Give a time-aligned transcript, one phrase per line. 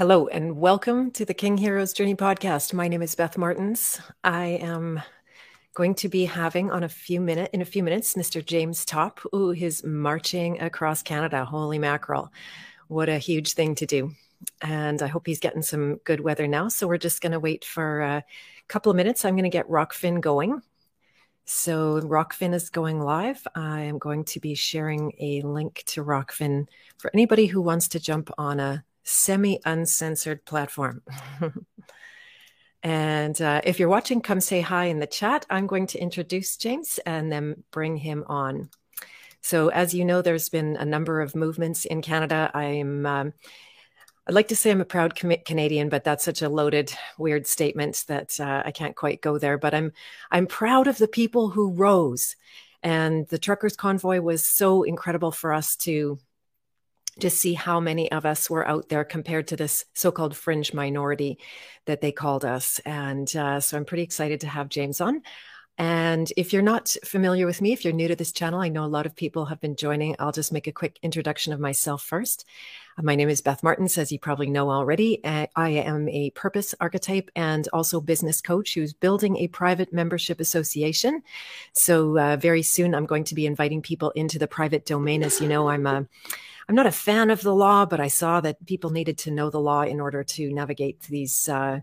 [0.00, 2.72] Hello and welcome to the King Heroes Journey podcast.
[2.72, 4.00] My name is Beth Martins.
[4.24, 5.02] I am
[5.74, 8.42] going to be having on a few minute in a few minutes Mr.
[8.42, 11.44] James Topp, who is marching across Canada.
[11.44, 12.32] Holy mackerel.
[12.88, 14.12] What a huge thing to do.
[14.62, 16.68] And I hope he's getting some good weather now.
[16.68, 18.24] So we're just going to wait for a
[18.68, 19.26] couple of minutes.
[19.26, 20.62] I'm going to get Rokfin going.
[21.44, 23.46] So Rokfin is going live.
[23.54, 28.00] I am going to be sharing a link to Rokfin for anybody who wants to
[28.00, 31.02] jump on a semi uncensored platform.
[32.82, 35.46] and uh, if you're watching, come say hi in the chat.
[35.50, 38.70] I'm going to introduce James and then bring him on.
[39.42, 42.50] So, as you know, there's been a number of movements in Canada.
[42.52, 43.32] I'm, um,
[44.26, 48.04] I'd like to say I'm a proud Canadian, but that's such a loaded, weird statement
[48.08, 49.56] that uh, I can't quite go there.
[49.56, 49.92] But I'm,
[50.30, 52.36] I'm proud of the people who rose,
[52.82, 56.18] and the truckers' convoy was so incredible for us to
[57.20, 61.38] to see how many of us were out there compared to this so-called fringe minority
[61.86, 62.80] that they called us.
[62.84, 65.22] And uh, so I'm pretty excited to have James on.
[65.80, 68.84] And if you're not familiar with me, if you're new to this channel, I know
[68.84, 70.14] a lot of people have been joining.
[70.18, 72.44] I'll just make a quick introduction of myself first.
[72.98, 75.24] Uh, my name is Beth Martins, as you probably know already.
[75.24, 81.22] I am a purpose archetype and also business coach who's building a private membership association.
[81.72, 85.22] So uh, very soon, I'm going to be inviting people into the private domain.
[85.22, 86.06] As you know, I'm a
[86.68, 89.48] I'm not a fan of the law, but I saw that people needed to know
[89.48, 91.80] the law in order to navigate these uh,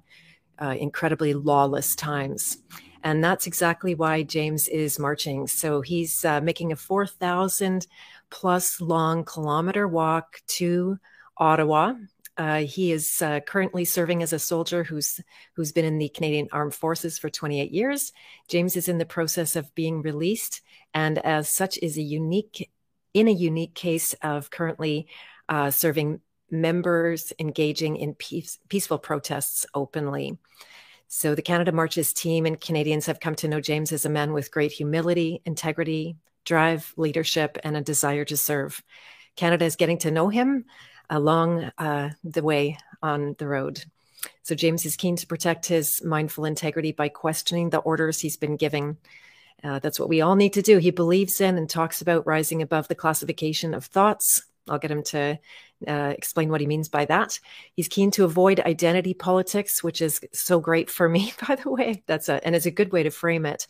[0.62, 2.60] uh, incredibly lawless times.
[3.08, 5.48] And that's exactly why James is marching.
[5.48, 7.88] So he's uh, making a 4,000
[8.30, 11.00] plus long kilometer walk to
[11.38, 11.94] Ottawa.
[12.36, 15.22] Uh, he is uh, currently serving as a soldier who's
[15.54, 18.12] who's been in the Canadian Armed Forces for 28 years.
[18.50, 20.60] James is in the process of being released,
[20.94, 22.70] and as such, is a unique
[23.14, 25.08] in a unique case of currently
[25.48, 26.20] uh, serving
[26.52, 30.38] members engaging in peace, peaceful protests openly.
[31.08, 34.34] So the Canada Marches team and Canadians have come to know James as a man
[34.34, 38.84] with great humility, integrity, drive, leadership, and a desire to serve.
[39.36, 40.66] Canada is getting to know him
[41.10, 43.84] along uh, the way on the road.
[44.44, 48.58] So James is keen to protect his mindful integrity by questioning the orders he's been
[48.58, 48.98] giving
[49.64, 50.78] uh, that's what we all need to do.
[50.78, 54.44] He believes in and talks about rising above the classification of thoughts.
[54.70, 55.40] I'll get him to
[55.88, 57.40] uh, explain what he means by that.
[57.74, 62.04] He's keen to avoid identity politics, which is so great for me, by the way.
[62.08, 63.68] That's a, and it's a good way to frame it.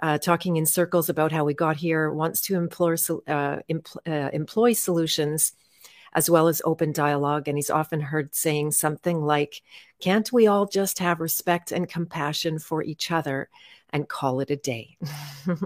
[0.00, 4.30] Uh, talking in circles about how we got here, wants to employ, uh, empl uh,
[4.32, 5.52] employ solutions
[6.14, 7.46] as well as open dialogue.
[7.48, 9.62] And he's often heard saying something like,
[10.00, 13.48] Can't we all just have respect and compassion for each other?
[13.92, 14.96] and call it a day.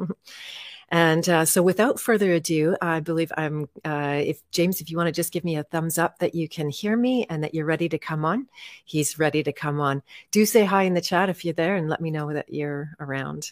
[0.88, 3.68] and uh, so, without further ado, I believe I'm.
[3.84, 6.48] Uh, if James, if you want to just give me a thumbs up that you
[6.48, 8.46] can hear me and that you're ready to come on,
[8.84, 10.02] he's ready to come on.
[10.30, 12.90] Do say hi in the chat if you're there, and let me know that you're
[13.00, 13.50] around.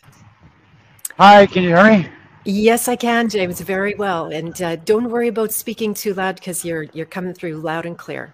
[1.19, 2.09] Hi, can you hear me?
[2.45, 4.27] Yes, I can, James, very well.
[4.27, 7.99] And uh, don't worry about speaking too loud because you're you're coming through loud and
[7.99, 8.33] clear.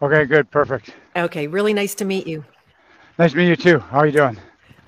[0.00, 0.94] Okay, good, perfect.
[1.16, 2.44] Okay, really nice to meet you.
[3.18, 3.80] Nice to meet you too.
[3.80, 4.38] How are you doing?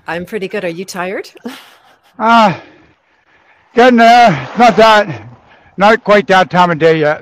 [0.07, 0.63] I'm pretty good.
[0.63, 1.29] Are you tired?
[2.19, 2.61] Ah, uh,
[3.73, 4.31] getting there.
[4.57, 5.29] Not that,
[5.77, 7.21] not quite that time of day yet.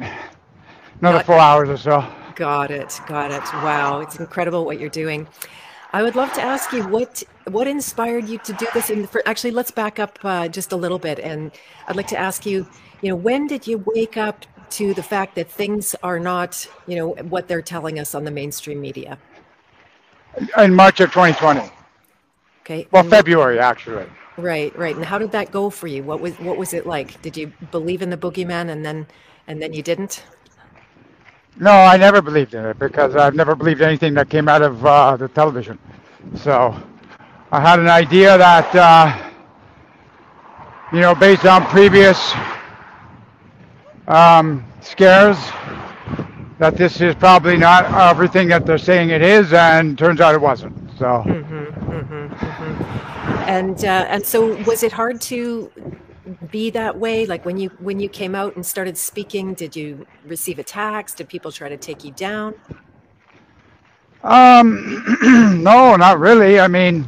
[1.00, 2.06] Another not, four hours or so.
[2.36, 3.00] Got it.
[3.08, 3.44] Got it.
[3.64, 5.28] Wow, it's incredible what you're doing.
[5.92, 8.90] I would love to ask you what what inspired you to do this.
[8.90, 11.52] And actually, let's back up uh, just a little bit, and
[11.88, 12.68] I'd like to ask you,
[13.02, 16.96] you know, when did you wake up to the fact that things are not, you
[16.96, 19.18] know, what they're telling us on the mainstream media?
[20.58, 21.72] In March of 2020.
[22.62, 22.88] Okay.
[22.92, 24.06] Well, February actually.
[24.40, 24.96] Right, right.
[24.96, 26.04] And how did that go for you?
[26.04, 27.22] What was what was it like?
[27.22, 29.06] Did you believe in the boogeyman and then
[29.48, 30.24] and then you didn't?
[31.58, 34.86] No, I never believed in it because I've never believed anything that came out of
[34.86, 35.78] uh, the television.
[36.36, 36.74] So
[37.52, 39.30] I had an idea that uh,
[40.94, 42.34] you know, based on previous
[44.08, 45.38] um, scares,
[46.60, 50.42] that this is probably not everything that they're saying it is, and turns out it
[50.42, 50.76] wasn't.
[50.98, 51.24] So.
[51.28, 51.59] Mm-hmm.
[53.50, 55.72] And uh, and so, was it hard to
[56.52, 57.26] be that way?
[57.26, 61.16] Like when you when you came out and started speaking, did you receive attacks?
[61.16, 62.54] Did people try to take you down?
[64.24, 65.18] Um,
[65.64, 66.60] no, not really.
[66.60, 67.08] I mean,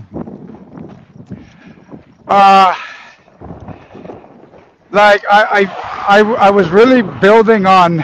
[2.28, 2.74] uh,
[4.90, 5.62] like I, I,
[6.08, 8.04] I, I was really building on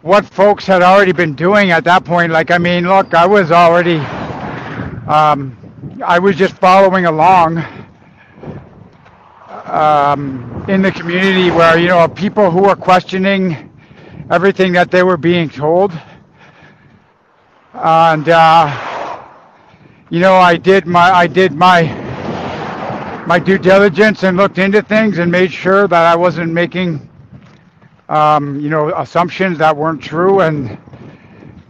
[0.00, 2.32] what folks had already been doing at that point.
[2.32, 3.98] Like, I mean, look, I was already,
[5.06, 5.54] um,
[6.02, 7.64] I was just following along
[9.64, 13.70] um, in the community where, you know, people who were questioning
[14.30, 15.92] everything that they were being told.
[17.74, 18.98] and uh,
[20.10, 22.14] you know, I did my I did my
[23.26, 27.08] my due diligence and looked into things and made sure that I wasn't making
[28.08, 30.78] um, you know assumptions that weren't true and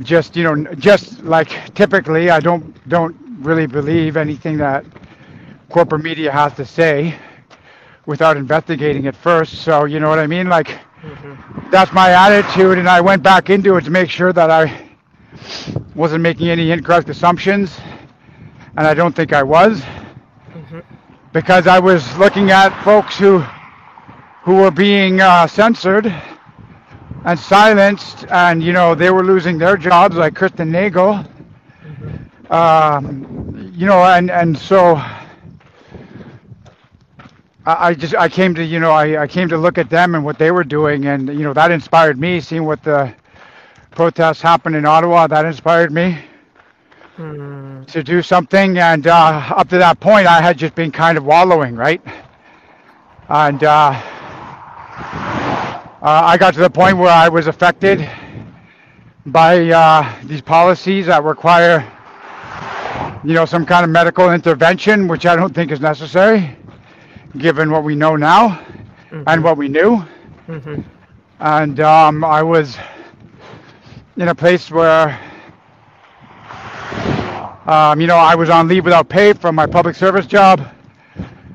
[0.02, 4.85] just you know just like typically I don't don't really believe anything that
[5.71, 7.19] corporate media has to say
[8.06, 9.62] without investigating it first.
[9.62, 10.49] So you know what I mean?
[10.49, 11.71] Like mm-hmm.
[11.71, 14.89] that's my attitude, and I went back into it to make sure that I
[15.94, 17.79] wasn't making any incorrect assumptions,
[18.77, 20.81] and I don't think I was, mm-hmm.
[21.33, 23.38] because I was looking at folks who
[24.43, 26.06] who were being uh, censored
[27.25, 31.25] and silenced, and you know they were losing their jobs, like Kristen Nagle.
[32.52, 35.00] Um, you know, and and so
[37.64, 40.25] I just I came to you know I, I came to look at them and
[40.25, 43.14] what they were doing and you know that inspired me seeing what the
[43.93, 46.19] protests happened in Ottawa that inspired me
[47.14, 47.84] hmm.
[47.84, 51.25] to do something and uh, up to that point I had just been kind of
[51.25, 52.02] wallowing right
[53.28, 53.93] and uh,
[56.02, 58.10] uh, I got to the point where I was affected
[59.25, 61.88] by uh, these policies that require
[63.25, 66.57] you know some kind of medical intervention which I don't think is necessary
[67.39, 68.49] given what we know now
[69.13, 69.23] mm-hmm.
[69.27, 70.05] and what we knew.
[70.49, 70.83] Mm-hmm.
[71.41, 72.77] And um, I was
[74.17, 75.19] in a place where,
[77.67, 80.69] um, you know, I was on leave without pay from my public service job,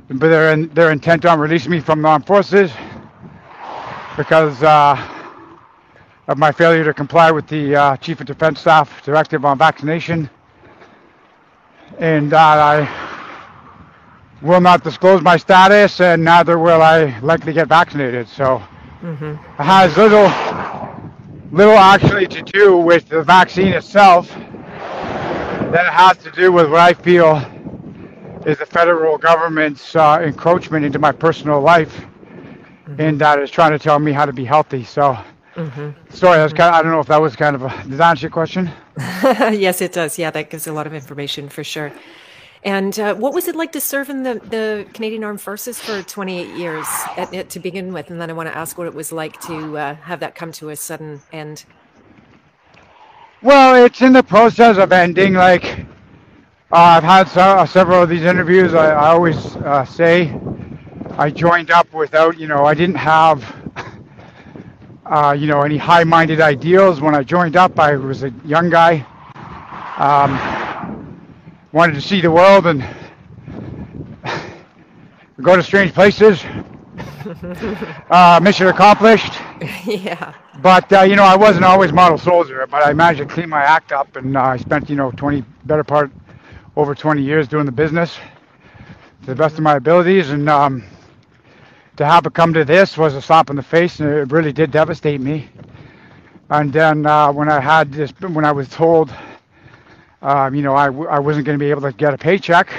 [0.10, 2.72] but they're, in, they're intent on releasing me from the armed forces
[4.18, 4.96] because uh,
[6.28, 10.30] of my failure to comply with the uh, Chief of Defense Staff directive on vaccination.
[11.98, 12.88] And that I
[14.42, 18.28] will not disclose my status, and neither will I likely get vaccinated.
[18.28, 18.62] So
[19.02, 19.32] mm-hmm.
[19.32, 20.28] it has little,
[21.52, 24.30] little actually to do with the vaccine itself.
[24.30, 27.38] That it has to do with what I feel
[28.46, 33.02] is the federal government's uh, encroachment into my personal life, mm-hmm.
[33.02, 34.84] and that is trying to tell me how to be healthy.
[34.84, 35.18] So.
[35.58, 36.14] Mm-hmm.
[36.14, 37.70] Sorry, that's kind of, I don't know if that was kind of a.
[37.84, 38.70] Did that answer your question?
[38.98, 40.18] yes, it does.
[40.20, 41.92] Yeah, that gives a lot of information for sure.
[42.64, 46.04] And uh, what was it like to serve in the, the Canadian Armed Forces for
[46.04, 48.12] 28 years at, at, to begin with?
[48.12, 50.52] And then I want to ask what it was like to uh, have that come
[50.54, 51.66] to a sudden end.
[53.42, 55.34] Well, it's in the process of ending.
[55.34, 55.80] Like,
[56.72, 58.74] uh, I've had so, uh, several of these interviews.
[58.74, 60.38] I, I always uh, say
[61.18, 63.44] I joined up without, you know, I didn't have,
[65.10, 67.02] uh, you know, any high minded ideals.
[67.02, 69.06] When I joined up, I was a young guy.
[69.98, 70.38] Um,
[71.72, 72.84] wanted to see the world and
[75.42, 76.44] go to strange places.
[78.10, 79.34] uh, mission accomplished.
[79.86, 80.34] Yeah.
[80.62, 83.62] But uh, you know, I wasn't always model soldier, but I managed to clean my
[83.64, 86.12] act up, and uh, I spent you know 20 better part
[86.76, 88.18] over 20 years doing the business
[89.22, 90.84] to the best of my abilities, and um,
[91.98, 94.54] to have it come to this was a slap in the face, and it really
[94.54, 95.50] did devastate me.
[96.50, 99.14] And then uh, when I had this, when I was told
[100.22, 102.70] um, you know, I, I wasn't going to be able to get a paycheck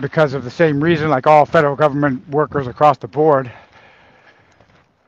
[0.00, 3.52] because of the same reason, like all federal government workers across the board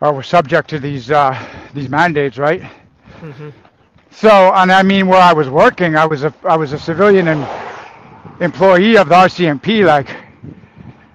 [0.01, 1.37] are were subject to these uh,
[1.73, 2.61] these mandates, right?
[3.21, 3.51] Mm-hmm.
[4.11, 7.29] So, and I mean, where I was working, I was a I was a civilian
[7.29, 7.49] and
[8.41, 10.09] employee of the RCMP, like,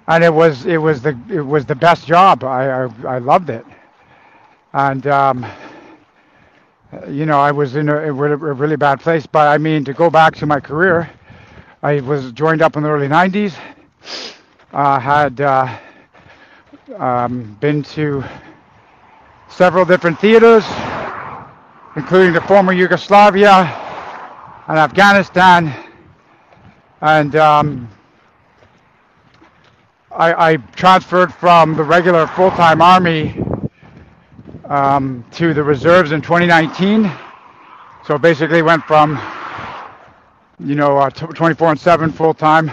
[0.09, 2.43] and it was it was the it was the best job.
[2.43, 3.65] I I, I loved it,
[4.73, 5.45] and um,
[7.07, 9.25] you know, I was in a, a, really bad place.
[9.27, 11.09] But I mean, to go back to my career,
[11.83, 13.55] I was joined up in the early 90s.
[14.73, 15.77] Uh, had uh,
[16.97, 18.23] um, been to
[19.49, 20.65] several different theaters,
[21.95, 23.65] including the former Yugoslavia
[24.67, 25.73] and Afghanistan.
[27.01, 27.89] And um,
[30.11, 33.35] I, I transferred from the regular full-time army
[34.65, 37.11] um, to the reserves in 2019.
[38.05, 39.21] So basically went from,
[40.59, 42.71] you know, uh, 24 and 7 full time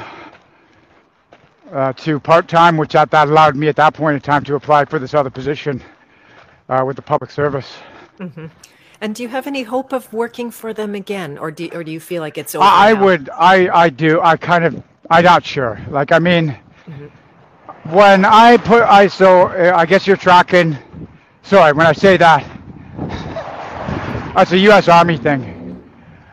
[1.72, 4.54] uh, to part time, which at that allowed me at that point in time to
[4.54, 5.82] apply for this other position
[6.70, 7.76] uh, with the public service.
[8.18, 8.46] Mm-hmm.
[9.02, 11.92] And do you have any hope of working for them again, or do or do
[11.92, 12.64] you feel like it's over?
[12.64, 13.04] I now?
[13.04, 13.28] would.
[13.28, 14.22] I I do.
[14.22, 14.82] I kind of.
[15.10, 15.78] I'm not sure.
[15.90, 17.08] Like I mean, mm-hmm.
[17.90, 20.78] When I put I so uh, I guess you're tracking
[21.46, 22.44] Sorry, when I say that,
[24.34, 24.88] that's a U.S.
[24.88, 25.92] Army thing.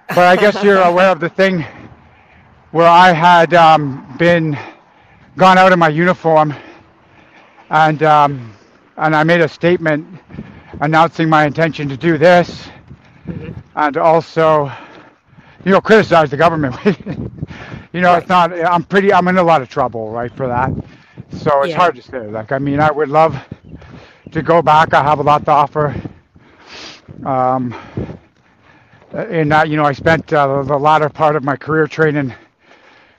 [0.10, 1.64] But I guess you're aware of the thing
[2.72, 4.58] where I had um, been
[5.38, 6.56] gone out in my uniform,
[7.70, 8.54] and um,
[8.98, 10.08] and I made a statement
[10.82, 12.68] announcing my intention to do this,
[13.28, 13.52] mm-hmm.
[13.76, 14.72] and also
[15.66, 16.76] you know, criticize the government.
[17.94, 18.18] you know, Right.
[18.18, 18.52] it's not.
[18.54, 19.14] I'm pretty.
[19.14, 20.72] I'm in a lot of trouble, right, for that.
[21.32, 21.76] So it's Yeah.
[21.76, 22.20] hard to say.
[22.28, 23.38] Like, I mean, I would love
[24.32, 24.94] to go back.
[24.94, 25.96] I have a lot to offer.
[27.26, 27.74] Um,
[29.30, 32.34] in that, you know, I spent uh, the latter part of my career training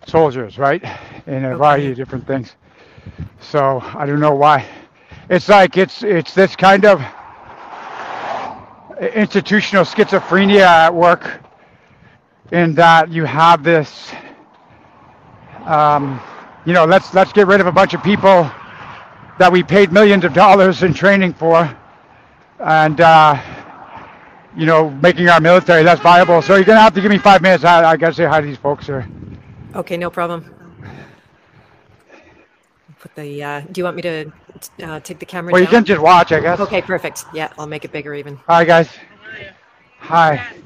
[0.06, 0.82] soldiers, right,
[1.26, 2.56] in a variety of different things.
[3.40, 4.66] So I don't know why.
[5.30, 7.02] It's like it's it's this kind of
[9.14, 11.40] institutional schizophrenia at work
[12.52, 14.12] in that you have this
[15.64, 16.20] um,
[16.64, 18.50] you know let's let's get rid of a bunch of people
[19.38, 21.74] that we paid millions of dollars in training for
[22.60, 23.36] and uh,
[24.56, 27.42] you know making our military less viable so you're gonna have to give me five
[27.42, 29.06] minutes i, I gotta say hi to these folks here
[29.74, 30.44] Okay, no problem.
[32.98, 33.42] Put the.
[33.42, 34.32] Uh, do you want me to
[34.82, 35.68] uh, take the camera well you down?
[35.68, 37.26] can just watch i guess Okay, perfect.
[37.32, 38.40] Yeah, I'll make it bigger even.
[38.46, 39.50] hi guys How are you?
[39.98, 40.62] hi Yes.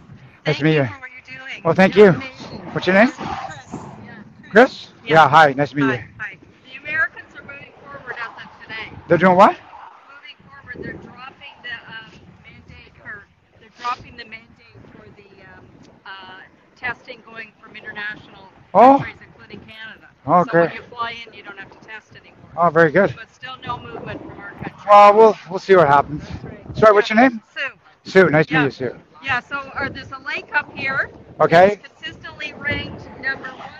[0.46, 1.64] nice Thank to meet you for what you're doing.
[1.64, 2.62] well thank You're you amazing.
[2.72, 3.76] what's your name Chris.
[4.02, 4.22] Yeah.
[4.50, 5.14] chris Yeah.
[5.24, 5.96] yeah hi nice to meet Hi.
[5.96, 6.38] you Hi.
[6.70, 8.92] The Americans are moving forward as of today.
[9.08, 9.56] they're doing what
[10.08, 12.12] Moving forward, they're dropping the um,
[12.44, 13.26] mandate, or
[13.60, 15.64] they're dropping the mandate for the um,
[16.06, 16.40] uh,
[16.76, 18.98] testing going from international Oh.
[18.98, 20.08] countries, including Canada.
[20.26, 20.68] Oh, so great.
[20.68, 22.50] when you fly in, you don't have to test anymore.
[22.56, 24.72] oh very good But still no movement from our country.
[24.86, 26.22] well we'll we'll see what happens
[26.74, 27.60] sorry what's your name Sue.
[28.04, 31.10] sue nice to meet you sue Yeah, so uh, there's a lake up here.
[31.40, 31.80] Okay.
[31.82, 33.70] It's consistently ranked number one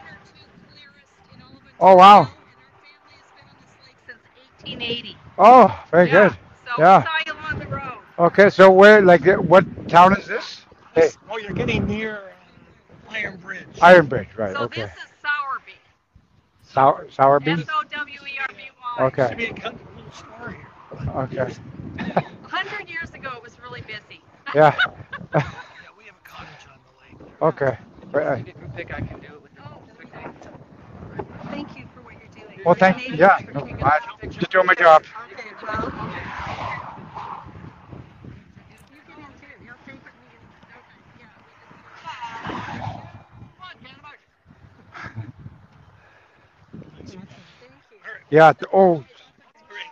[4.06, 4.18] since
[4.66, 5.16] 1880.
[5.38, 6.28] oh very yeah.
[6.30, 6.98] good So Yeah.
[6.98, 7.98] we saw you along the road.
[8.18, 10.66] Okay, so where, like, what town is this?
[10.94, 12.32] Hey, Oh, you're getting near
[13.08, 13.66] um, Iron Bridge.
[13.80, 14.56] Iron Bridge, right?
[14.56, 14.82] so okay.
[14.82, 15.78] this is Sowerby.
[16.64, 17.52] Sour, Sowerby.
[17.52, 18.62] S O W E R B
[18.98, 19.04] Y.
[19.06, 19.28] Okay.
[19.28, 20.66] Should be a country little store here.
[21.16, 21.54] Okay.
[22.42, 24.20] Hundred years ago, it was really busy.
[24.54, 24.74] yeah.
[25.34, 25.42] Yeah,
[25.96, 27.34] we have a cottage on the lake.
[27.40, 27.48] there.
[27.48, 27.78] okay.
[28.10, 28.44] Right,
[28.78, 30.28] think I can do it with Oh, okay.
[31.50, 32.38] Thank you for what you're doing.
[32.64, 33.16] Well, thank you.
[33.16, 33.38] yeah.
[33.54, 33.98] No, I,
[34.28, 35.02] just doing my job.
[35.32, 35.92] Okay, well.
[38.92, 39.46] You can in too.
[39.64, 40.12] He'll take it.
[40.76, 40.82] Okay,
[41.18, 41.26] yeah.
[43.56, 44.08] Come on, Hannibal.
[46.94, 47.20] Thank you.
[48.30, 48.52] Yeah.
[48.52, 48.96] th- Oh,
[49.68, 49.84] Great.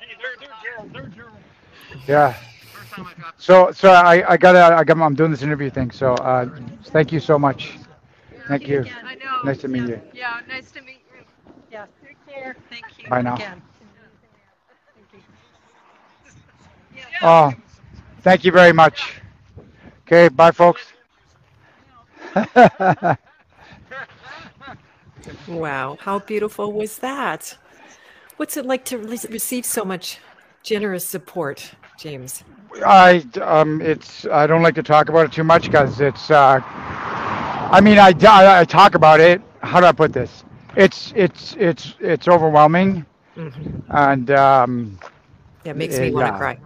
[0.00, 0.90] Hey, they're, they're Gerald.
[0.92, 1.42] They're Gerald.
[2.08, 2.34] yeah.
[2.72, 3.42] First time I dropped.
[3.42, 5.90] So, so I, I gotta, I got, I'm doing this interview thing.
[5.90, 6.48] So, uh,
[6.84, 7.78] thank you so much.
[8.48, 8.84] Thank you.
[9.44, 10.00] Nice to meet you.
[10.14, 11.01] Yeah, nice to meet you.
[12.32, 12.56] Yeah, care.
[12.70, 13.08] Thank you.
[13.08, 13.34] Bye now.
[13.34, 13.62] Again.
[16.96, 17.04] Yeah.
[17.22, 17.52] Oh,
[18.22, 19.20] thank you very much.
[20.06, 20.92] Okay, bye, folks.
[25.48, 27.56] Wow, how beautiful was that?
[28.36, 30.18] What's it like to re- receive so much
[30.62, 32.42] generous support, James?
[32.84, 36.30] I um, it's I don't like to talk about it too much because it's.
[36.30, 39.40] Uh, I mean, I, I I talk about it.
[39.62, 40.44] How do I put this?
[40.76, 44.98] It's it's it's it's overwhelming, hmm and um,
[45.64, 46.36] It makes me want to yeah.
[46.36, 46.58] cry.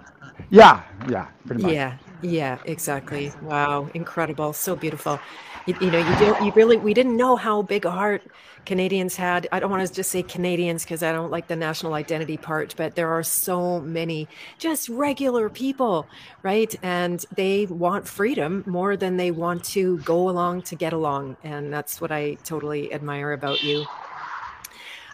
[0.51, 1.79] yeah, yeah, pretty much.
[1.79, 3.35] Yeah, yeah, exactly.
[3.41, 5.21] Wow, incredible, so beautiful.
[5.67, 8.23] You, you know, you don't, you really, we didn't know how big a heart
[8.65, 9.47] Canadians had.
[9.53, 12.75] I don't want to just say Canadians because I don't like the national identity part,
[12.77, 16.09] but there are so many just regular people,
[16.43, 16.75] right?
[16.83, 21.73] And they want freedom more than they want to go along to get along, and
[21.73, 23.89] that's what I totally admire about you.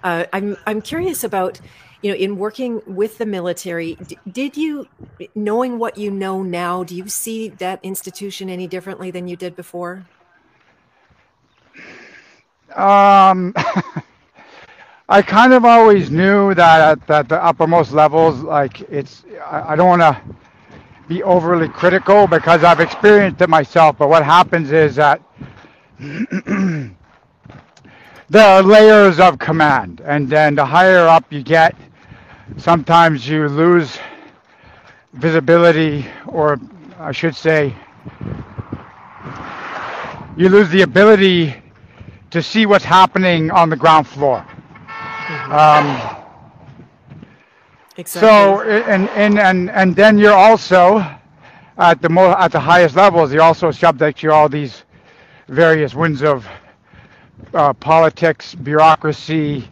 [0.03, 1.61] Uh, I'm I'm curious about,
[2.03, 3.97] you know, in working with the military,
[4.31, 4.89] did you,
[5.35, 9.55] knowing what you know now, do you see that institution any differently than you did
[9.57, 10.07] before?
[12.75, 13.55] Um,
[15.09, 19.25] I kind of always knew that at, at the uppermost levels, like it's.
[19.45, 20.21] I, I don't want to
[21.07, 23.99] be overly critical because I've experienced it myself.
[23.99, 25.21] But what happens is that
[25.99, 26.97] there
[28.35, 31.77] are layers of command, and then the higher up you get,
[32.57, 33.99] sometimes you lose
[35.15, 36.59] visibility, or
[36.99, 37.75] I should say,
[40.37, 41.55] you lose the ability
[42.31, 44.47] to see what's happening on the ground floor.
[45.51, 46.19] Um,
[47.97, 48.29] Exactly.
[48.29, 51.05] so, and, and, and, and then you're also
[51.77, 54.85] at the mo- at the highest levels, you're also subject to all these
[55.49, 56.47] various winds of
[57.53, 59.69] uh, politics, bureaucracy,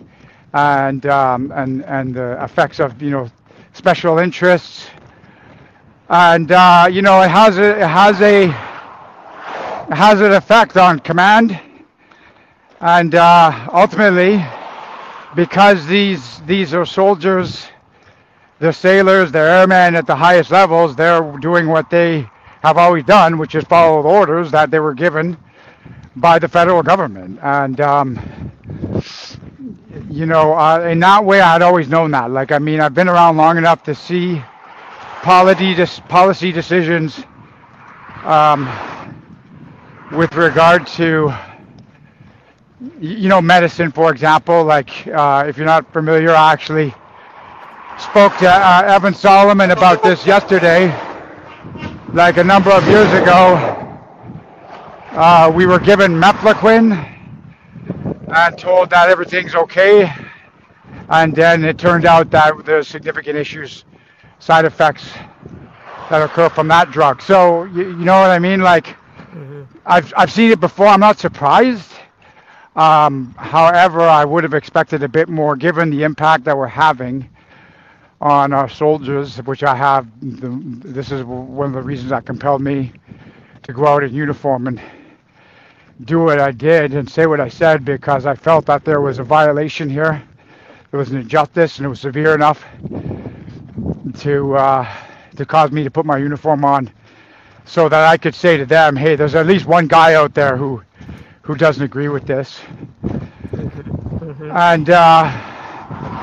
[0.55, 3.31] and um, and and the effects of you know
[3.73, 4.87] special interests.
[6.09, 11.01] And uh, you know it has a it has a it has an effect on
[11.01, 11.59] command,
[12.81, 14.45] and uh, ultimately,
[15.37, 17.67] because these these are soldiers
[18.61, 22.29] the sailors, the airmen at the highest levels, they're doing what they
[22.63, 25.37] have always done, which is follow the orders that they were given
[26.17, 27.39] by the federal government.
[27.43, 28.53] And, um,
[30.11, 32.31] you know, uh, in that way, I'd always known that.
[32.33, 34.43] Like, I mean, I've been around long enough to see
[35.23, 35.75] policy,
[36.09, 37.23] policy decisions
[38.25, 38.69] um,
[40.13, 41.33] with regard to,
[43.01, 44.65] you know, medicine, for example.
[44.65, 46.93] Like, uh, if you're not familiar, I actually
[47.99, 50.89] spoke to uh, Evan Solomon about this yesterday,
[52.13, 53.77] like a number of years ago.
[55.13, 57.20] Uh, we were given mefloquine
[58.33, 60.13] and told that everything's okay.
[61.09, 63.85] And then it turned out that there's significant issues,
[64.39, 65.11] side effects
[66.09, 67.23] that occur from that drug.
[67.23, 68.61] So you, you know what I mean?
[68.61, 69.63] Like mm-hmm.
[69.87, 70.87] I've I've seen it before.
[70.87, 71.91] I'm not surprised.
[72.77, 77.29] Um, however, I would have expected a bit more given the impact that we're having
[78.21, 80.07] on our soldiers, which I have.
[80.21, 80.49] The,
[80.89, 82.93] this is one of the reasons that compelled me
[83.63, 84.81] to go out in uniform and
[86.05, 89.19] do what I did and say what I said because I felt that there was
[89.19, 90.23] a violation here.
[90.91, 92.65] There was an injustice and it was severe enough
[94.21, 94.97] to uh,
[95.37, 96.91] to cause me to put my uniform on
[97.65, 100.57] so that I could say to them, hey, there's at least one guy out there
[100.57, 100.83] who
[101.43, 102.61] who doesn't agree with this.
[103.05, 104.51] Mm-hmm.
[104.51, 105.23] And uh,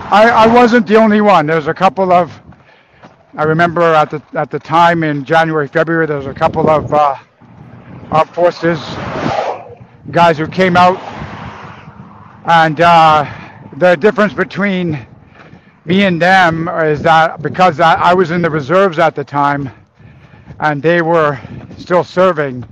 [0.10, 1.46] I, I wasn't the only one.
[1.46, 2.32] There's a couple of,
[3.36, 6.94] I remember at the at the time in January, February, there was a couple of
[6.94, 7.16] uh,
[8.12, 8.80] armed forces
[10.12, 10.98] guys who came out,
[12.46, 13.26] and uh,
[13.78, 15.06] the difference between
[15.86, 19.70] me and them is that because I, I was in the reserves at the time,
[20.60, 21.40] and they were
[21.78, 22.66] still serving,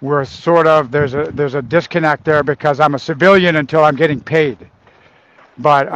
[0.00, 3.96] we're sort of there's a there's a disconnect there because I'm a civilian until I'm
[3.96, 4.58] getting paid,
[5.58, 5.92] but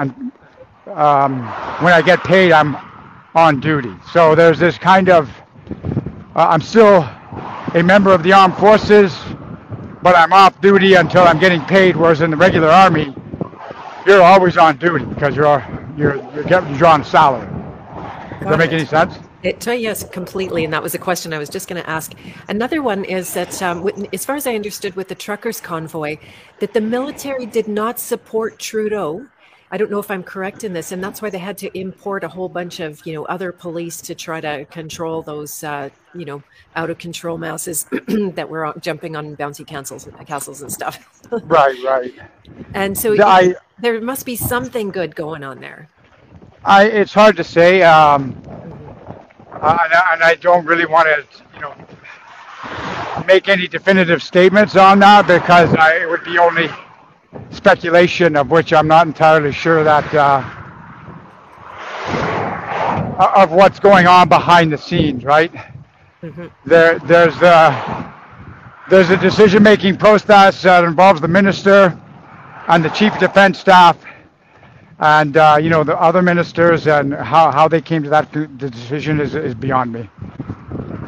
[0.88, 1.40] um,
[1.82, 2.76] when I get paid, I'm
[3.34, 3.94] on duty.
[4.12, 5.30] So there's this kind of,
[6.36, 7.08] uh, I'm still
[7.74, 9.14] a member of the armed forces,
[10.02, 11.96] but I'm off duty until I'm getting paid.
[11.96, 13.14] Whereas in the regular army,
[14.06, 15.64] you're always on duty because you're
[15.96, 17.48] you're you're, getting, you're on salary.
[18.40, 19.18] Does that make any sense?
[19.42, 20.64] It, yes, completely.
[20.64, 22.12] And that was a question I was just going to ask.
[22.48, 26.18] Another one is that, um, as far as I understood with the truckers' convoy,
[26.60, 29.26] that the military did not support Trudeau
[29.72, 32.24] I don't know if I'm correct in this, and that's why they had to import
[32.24, 36.26] a whole bunch of you know other police to try to control those uh, you
[36.26, 36.42] know
[36.76, 37.86] out of control masses
[38.34, 41.22] that were jumping on bouncy castles, castles and stuff.
[41.44, 42.12] right, right.
[42.74, 45.88] And so I, there must be something good going on there.
[46.66, 48.36] I it's hard to say, um,
[49.52, 51.74] uh, and, and I don't really want to you know
[53.26, 56.68] make any definitive statements on that because I, it would be only
[57.50, 60.42] speculation of which I'm not entirely sure that uh,
[63.36, 65.52] of what's going on behind the scenes, right?
[66.22, 66.46] Mm-hmm.
[66.64, 68.12] There, there's a, uh,
[68.90, 71.98] there's a decision-making process that involves the minister
[72.68, 73.96] and the chief defense staff,
[74.98, 78.46] and uh, you know the other ministers and how, how they came to that the
[78.46, 80.08] decision is is beyond me.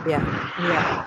[0.06, 0.22] Yeah,
[0.58, 1.06] yeah.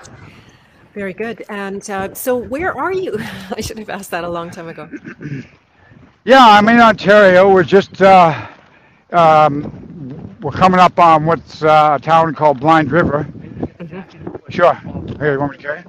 [0.98, 1.44] Very good.
[1.48, 3.16] And uh, so, where are you?
[3.56, 4.90] I should have asked that a long time ago.
[6.24, 7.48] Yeah, I'm in Ontario.
[7.48, 8.48] We're just uh,
[9.12, 13.28] um, we're coming up on what's uh, a town called Blind River.
[13.78, 14.50] Mm-hmm.
[14.50, 14.74] Sure.
[15.20, 15.84] Here, you want me to carry?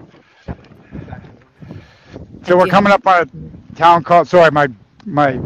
[2.44, 4.28] So we're coming up on a town called.
[4.28, 4.68] Sorry, my
[5.08, 5.40] my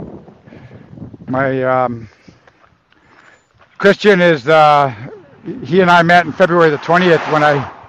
[1.27, 2.09] my um,
[3.77, 4.45] Christian is.
[4.45, 4.93] Uh,
[5.63, 7.82] he and I met in February the 20th when I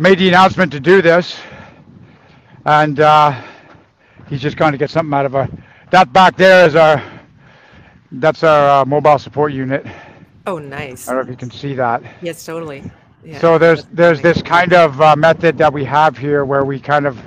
[0.00, 1.38] made the announcement to do this,
[2.64, 3.40] and uh,
[4.28, 5.48] he's just going to get something out of a.
[5.90, 7.02] That back there is our.
[8.12, 9.86] That's our uh, mobile support unit.
[10.46, 11.06] Oh, nice.
[11.06, 12.02] I don't know if you can see that.
[12.22, 12.90] Yes, totally.
[13.22, 16.80] Yeah, so there's there's this kind of uh, method that we have here where we
[16.80, 17.18] kind of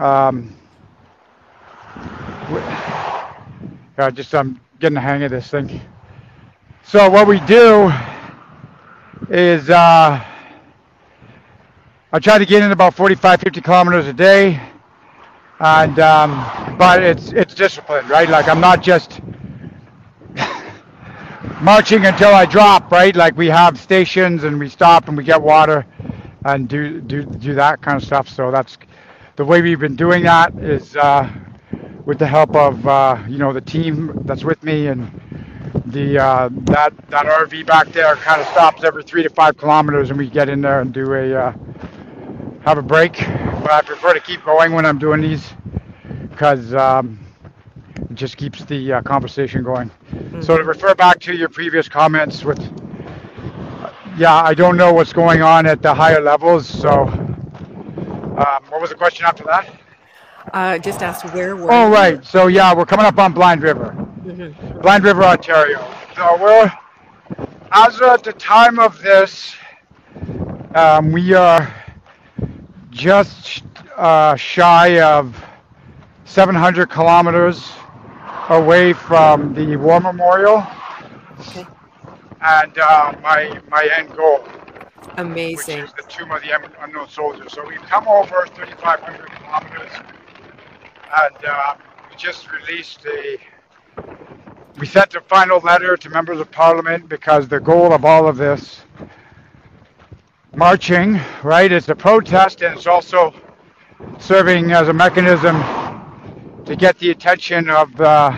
[0.00, 0.56] um,
[4.14, 5.80] just I'm getting the hang of this thing.
[6.82, 7.92] So what we do
[9.28, 10.24] is uh,
[12.12, 14.60] I try to get in about 45, 50 kilometers a day,
[15.60, 16.30] and um,
[16.78, 18.28] but it's it's discipline, right?
[18.28, 19.20] Like I'm not just
[21.62, 23.14] marching until I drop, right?
[23.16, 25.86] Like we have stations and we stop and we get water
[26.44, 28.28] and do do do that kind of stuff.
[28.28, 28.78] So that's
[29.36, 31.28] the way we've been doing that is uh,
[32.06, 35.10] with the help of uh, you know the team that's with me and
[35.86, 40.10] the uh, that that RV back there kind of stops every three to five kilometers
[40.10, 41.52] and we get in there and do a uh,
[42.66, 43.12] have a break,
[43.62, 45.52] but I prefer to keep going when I'm doing these
[46.30, 47.18] because um,
[48.10, 49.88] it just keeps the uh, conversation going.
[50.10, 50.40] Mm-hmm.
[50.42, 55.12] So to refer back to your previous comments with, uh, yeah, I don't know what's
[55.12, 57.06] going on at the higher levels, so
[58.36, 59.66] Um, what was the question after that?
[60.52, 62.22] Uh, just asked where were Oh, right.
[62.24, 63.94] So yeah, we're coming up on Blind River,
[64.26, 64.82] Mhm.
[64.82, 65.86] Blind River, Ontario.
[66.14, 66.70] So we're
[67.72, 69.54] as at the time of this,
[70.74, 71.72] um, we are
[72.96, 73.62] just
[73.96, 75.36] uh, shy of
[76.24, 77.72] 700 kilometers
[78.48, 80.66] away from the War Memorial
[81.40, 81.66] Okay.
[82.42, 84.44] and uh, my my end goal,
[85.52, 85.82] which Amazing.
[85.82, 86.50] is the Tomb of the
[86.82, 87.48] Unknown Soldier.
[87.48, 89.92] So we've come over 3,500 kilometers,
[91.26, 91.74] and uh,
[92.10, 93.38] we just released a.
[94.78, 98.36] We sent a final letter to members of Parliament because the goal of all of
[98.36, 98.82] this
[100.56, 103.34] marching, right, is a protest and it's also
[104.18, 105.62] serving as a mechanism
[106.64, 108.36] to get the attention of the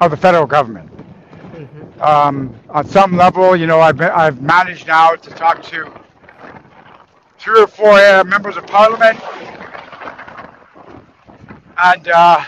[0.00, 0.90] of the federal government.
[1.54, 2.02] Mhm.
[2.02, 5.92] Um, on some level, you know, I've been, I've managed now to talk to
[7.38, 9.18] three or four uh, members of parliament,
[11.82, 12.44] and uh,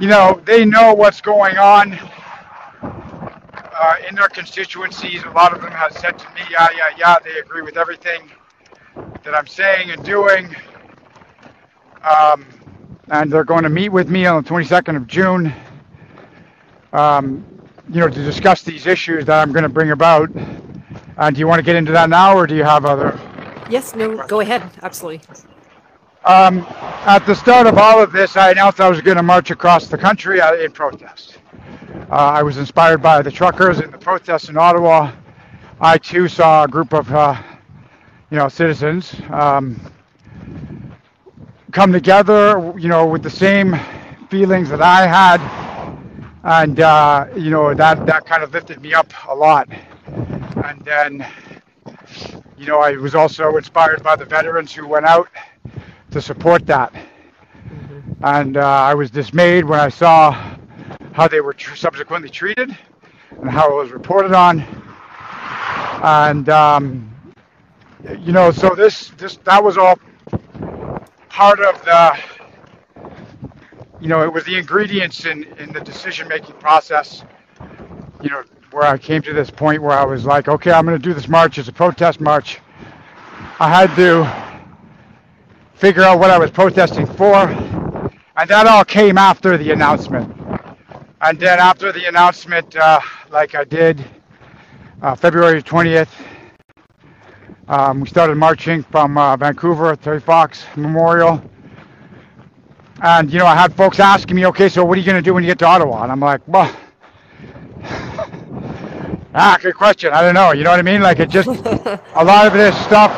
[0.00, 1.98] you know, they know what's going on
[3.80, 5.22] uh, in their constituencies.
[5.24, 8.30] A lot of them have said to me, "Yeah, yeah, yeah," they agree with everything
[9.24, 10.54] that I'm saying and doing.
[12.02, 12.46] Um,
[13.08, 15.52] and they're going to meet with me on the 22nd of June
[16.92, 17.44] um,
[17.92, 20.30] you know, to discuss these issues that I'm going to bring about.
[21.16, 23.18] And do you want to get into that now, or do you have other?
[23.68, 24.62] Yes, no, go ahead.
[24.82, 25.20] Absolutely.
[26.24, 26.66] Um,
[27.06, 29.88] at the start of all of this, I announced I was going to march across
[29.88, 31.38] the country uh, in protest.
[32.10, 35.12] Uh, I was inspired by the truckers and the protests in Ottawa.
[35.80, 37.40] I too saw a group of, uh,
[38.30, 39.80] you know, citizens um,
[41.72, 43.78] come together, you know, with the same
[44.30, 45.40] feelings that I had,
[46.44, 49.68] and uh, you know that that kind of lifted me up a lot.
[50.64, 51.26] And then,
[52.58, 55.28] you know, I was also inspired by the veterans who went out
[56.12, 56.94] to support that.
[58.22, 60.56] And uh, I was dismayed when I saw
[61.20, 62.74] how they were tr- subsequently treated
[63.42, 64.60] and how it was reported on.
[66.02, 67.12] And um,
[68.20, 69.98] you know, so this this that was all
[71.28, 72.18] part of the
[74.00, 77.22] you know, it was the ingredients in, in the decision making process,
[78.22, 80.96] you know, where I came to this point where I was like, okay, I'm going
[80.96, 81.58] to do this march.
[81.58, 82.60] It's a protest march.
[83.58, 84.64] I had to
[85.74, 87.36] figure out what I was protesting for.
[87.36, 90.39] And that all came after the announcement.
[91.22, 94.02] And then after the announcement, uh, like I did
[95.02, 96.08] uh, February 20th,
[97.68, 101.42] um, we started marching from uh, Vancouver, Terry Fox Memorial.
[103.02, 105.22] And, you know, I had folks asking me, okay, so what are you going to
[105.22, 106.04] do when you get to Ottawa?
[106.04, 106.74] And I'm like, well,
[109.34, 110.12] ah, good question.
[110.12, 110.52] I don't know.
[110.52, 111.02] You know what I mean?
[111.02, 113.12] Like, it just, a lot of this stuff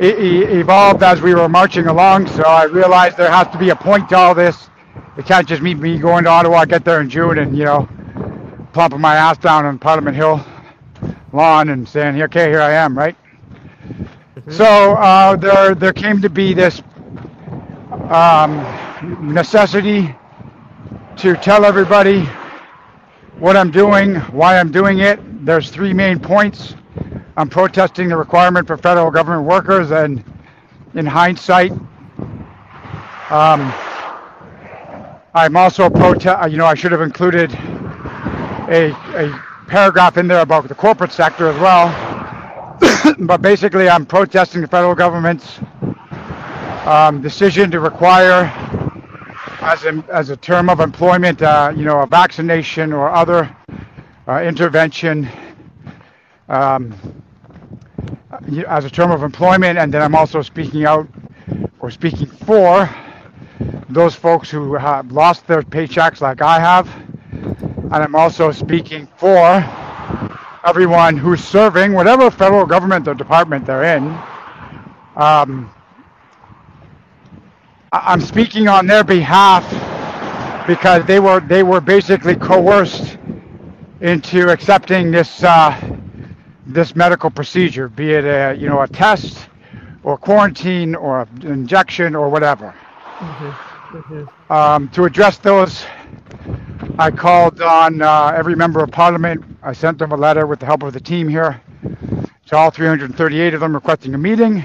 [0.00, 2.28] e- e- evolved as we were marching along.
[2.28, 4.70] So I realized there has to be a point to all this.
[5.16, 7.88] It can't just be me going to Ottawa, get there in June, and, you know,
[8.72, 10.44] plumping my ass down on Parliament Hill
[11.32, 13.16] lawn and saying, okay, here I am, right?
[14.48, 16.82] So uh, there, there came to be this
[18.08, 18.56] um,
[19.34, 20.14] necessity
[21.16, 22.24] to tell everybody
[23.38, 25.18] what I'm doing, why I'm doing it.
[25.44, 26.74] There's three main points.
[27.36, 30.22] I'm protesting the requirement for federal government workers, and
[30.94, 31.72] in hindsight,
[33.30, 33.72] um,
[35.32, 36.50] I'm also protest.
[36.50, 41.48] You know, I should have included a, a paragraph in there about the corporate sector
[41.48, 43.14] as well.
[43.20, 45.60] but basically, I'm protesting the federal government's
[46.84, 48.46] um, decision to require,
[49.60, 53.54] as a, as a term of employment, uh, you know, a vaccination or other
[54.26, 55.28] uh, intervention
[56.48, 56.92] um,
[58.66, 61.06] as a term of employment, and then I'm also speaking out
[61.78, 62.92] or speaking for
[63.88, 66.88] those folks who have lost their paychecks like I have,
[67.76, 69.64] and I'm also speaking for
[70.66, 74.16] everyone who's serving whatever federal government or department they're in.
[75.16, 75.72] Um,
[77.92, 79.64] I'm speaking on their behalf
[80.66, 83.18] because they were they were basically coerced
[84.00, 85.98] into accepting this uh,
[86.66, 89.48] this medical procedure, be it a you know a test
[90.04, 92.74] or quarantine or injection or whatever.
[94.48, 95.84] Um, to address those,
[96.98, 99.44] I called on uh, every member of parliament.
[99.62, 101.60] I sent them a letter with the help of the team here
[102.46, 104.64] to all 338 of them requesting a meeting.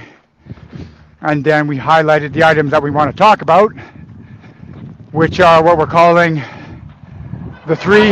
[1.21, 3.73] And then we highlighted the items that we want to talk about,
[5.11, 6.41] which are what we're calling
[7.67, 8.09] the three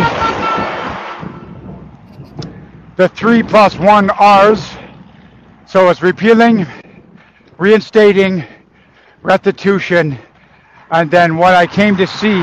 [2.96, 4.68] the three plus one R's.
[5.68, 6.66] So it's repealing
[7.58, 8.44] reinstating
[9.22, 10.18] restitution,
[10.94, 12.40] and then what I came to see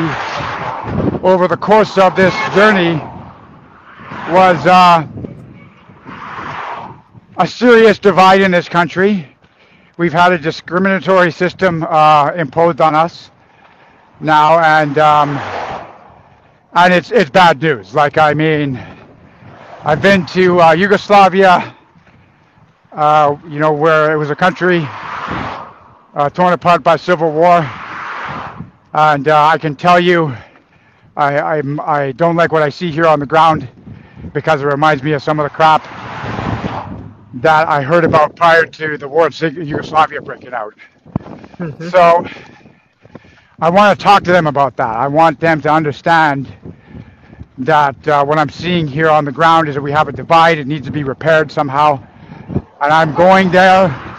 [1.25, 2.95] over the course of this journey
[4.35, 5.07] was uh,
[7.37, 9.29] a serious divide in this country.
[9.99, 13.31] We've had a discriminatory system uh, imposed on us
[14.19, 15.37] now, and um,
[16.73, 17.95] and it's it's bad news.
[17.95, 18.85] Like I mean,
[19.85, 21.77] I've been to uh, Yugoslavia,
[22.91, 27.65] uh, you know, where it was a country uh, torn apart by civil war,
[28.95, 30.35] and uh, I can tell you,
[31.17, 33.69] I I'm, I don't like what I see here on the ground
[34.35, 35.85] because it reminds me of some of the crap
[37.35, 40.75] that I heard about prior to the war in Yugoslavia breaking out.
[41.81, 42.25] So
[43.61, 44.89] I want to talk to them about that.
[44.97, 46.53] I want them to understand
[47.59, 50.59] that uh, what I'm seeing here on the ground is that we have a divide.
[50.59, 52.03] It needs to be repaired somehow,
[52.83, 54.10] and I'm going there.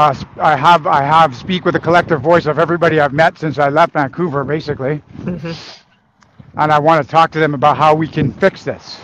[0.00, 3.58] Uh, I have I have speak with the collective voice of everybody I've met since
[3.58, 8.32] I left Vancouver, basically, and I want to talk to them about how we can
[8.32, 8.98] fix this.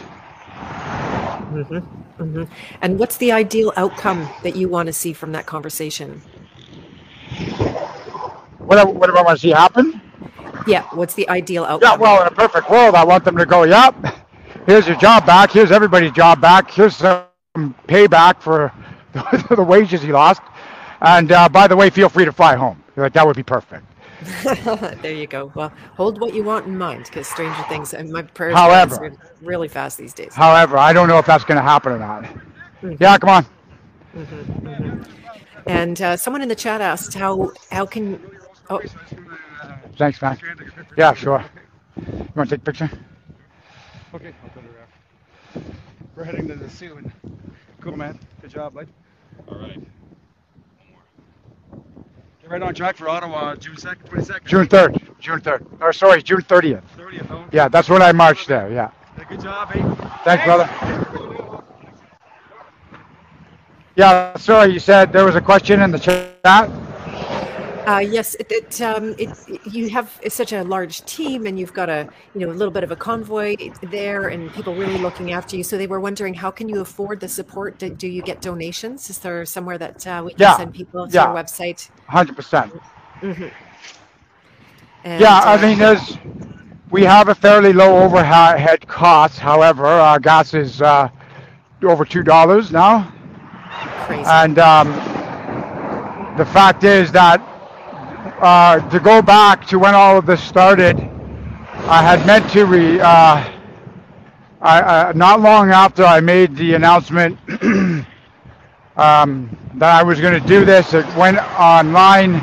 [1.52, 1.76] Mm-hmm.
[2.22, 2.44] Mm-hmm.
[2.80, 6.22] And what's the ideal outcome that you want to see from that conversation?
[8.56, 10.00] What what do I want to see happen?
[10.66, 11.90] Yeah, what's the ideal outcome?
[11.90, 13.94] Yeah, well, in a perfect world, I want them to go, yep,
[14.64, 15.50] here's your job back.
[15.50, 16.70] Here's everybody's job back.
[16.70, 17.26] Here's some
[17.86, 18.72] payback for
[19.54, 20.40] the wages he lost.
[21.00, 22.82] And uh, by the way, feel free to fly home.
[22.96, 23.84] Like, that would be perfect.
[25.02, 25.52] there you go.
[25.54, 29.04] Well, hold what you want in mind because stranger things and my prayers are However-
[29.04, 30.34] answered really fast these days.
[30.34, 32.24] However, I don't know if that's going to happen or not.
[32.24, 32.94] Mm-hmm.
[32.98, 33.44] Yeah, come on.
[34.16, 35.68] Mm-hmm, mm-hmm.
[35.68, 38.20] And uh, someone in the chat asked how how can
[38.70, 38.80] oh
[39.98, 40.38] Thanks, man.
[40.96, 41.44] Yeah, sure.
[41.96, 42.90] You want to take a picture?
[44.14, 44.88] Okay, I'll photograph.
[46.14, 47.12] We're heading to the zoo and
[47.80, 48.18] cool man.
[48.42, 48.88] Good job, bud.
[49.48, 49.82] All right.
[52.46, 54.46] Get right on track for Ottawa, June second, twenty second.
[54.46, 55.18] June 3rd.
[55.18, 55.66] June 3rd.
[55.80, 56.80] Or sorry, June 30th.
[56.96, 57.48] Thirtieth, home.
[57.50, 58.70] Yeah, that's when I marched there.
[58.70, 58.92] Yeah.
[59.28, 59.82] Good job, hey.
[60.22, 60.70] Thanks, brother.
[63.96, 66.70] Yeah, sorry, you said there was a question in the chat?
[67.86, 69.30] Uh, yes, it, it, um, it,
[69.64, 72.84] you have such a large team, and you've got a you know a little bit
[72.84, 75.64] of a convoy there, and people really looking after you.
[75.64, 77.78] So they were wondering, how can you afford the support?
[77.78, 79.10] Do, do you get donations?
[79.10, 81.24] Is there somewhere that uh, we can Yeah, send people to yeah.
[81.24, 81.90] your website?
[82.10, 82.80] 100%.
[85.04, 86.18] And, Yeah, I uh, mean, there's,
[86.90, 89.38] we have a fairly low overhead cost.
[89.38, 91.08] However, our gas is uh,
[91.82, 93.12] over $2 now.
[94.06, 94.24] crazy.
[94.24, 94.88] And um,
[96.36, 97.40] the fact is that
[98.40, 100.98] uh, to go back to when all of this started,
[101.88, 103.50] I had meant to re, uh,
[104.60, 107.38] I, uh, not long after I made the announcement
[108.96, 112.34] um, that I was going to do this, it went online.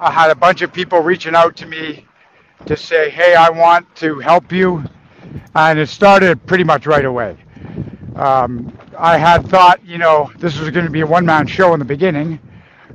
[0.00, 2.06] I had a bunch of people reaching out to me
[2.66, 4.84] to say, hey, I want to help you.
[5.54, 7.36] And it started pretty much right away.
[8.16, 11.72] Um, I had thought, you know, this was going to be a one man show
[11.72, 12.38] in the beginning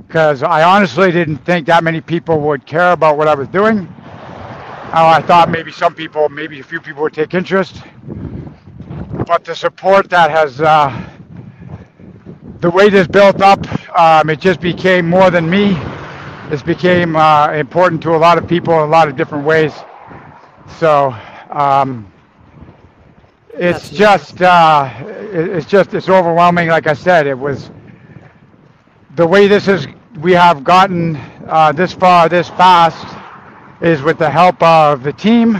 [0.06, 3.88] because I honestly didn't think that many people would care about what I was doing.
[4.78, 7.82] Uh, I thought maybe some people, maybe a few people would take interest.
[9.26, 11.10] But the support that has, uh,
[12.60, 13.60] the way this built up,
[13.98, 15.74] um, it just became more than me.
[16.50, 19.72] This became uh, important to a lot of people in a lot of different ways.
[20.78, 21.14] So,
[21.50, 22.10] um,
[23.54, 24.90] it's just uh,
[25.32, 27.70] it's just it's overwhelming like i said it was
[29.16, 29.86] the way this is
[30.20, 31.16] we have gotten
[31.48, 33.16] uh, this far this fast
[33.80, 35.56] is with the help of the team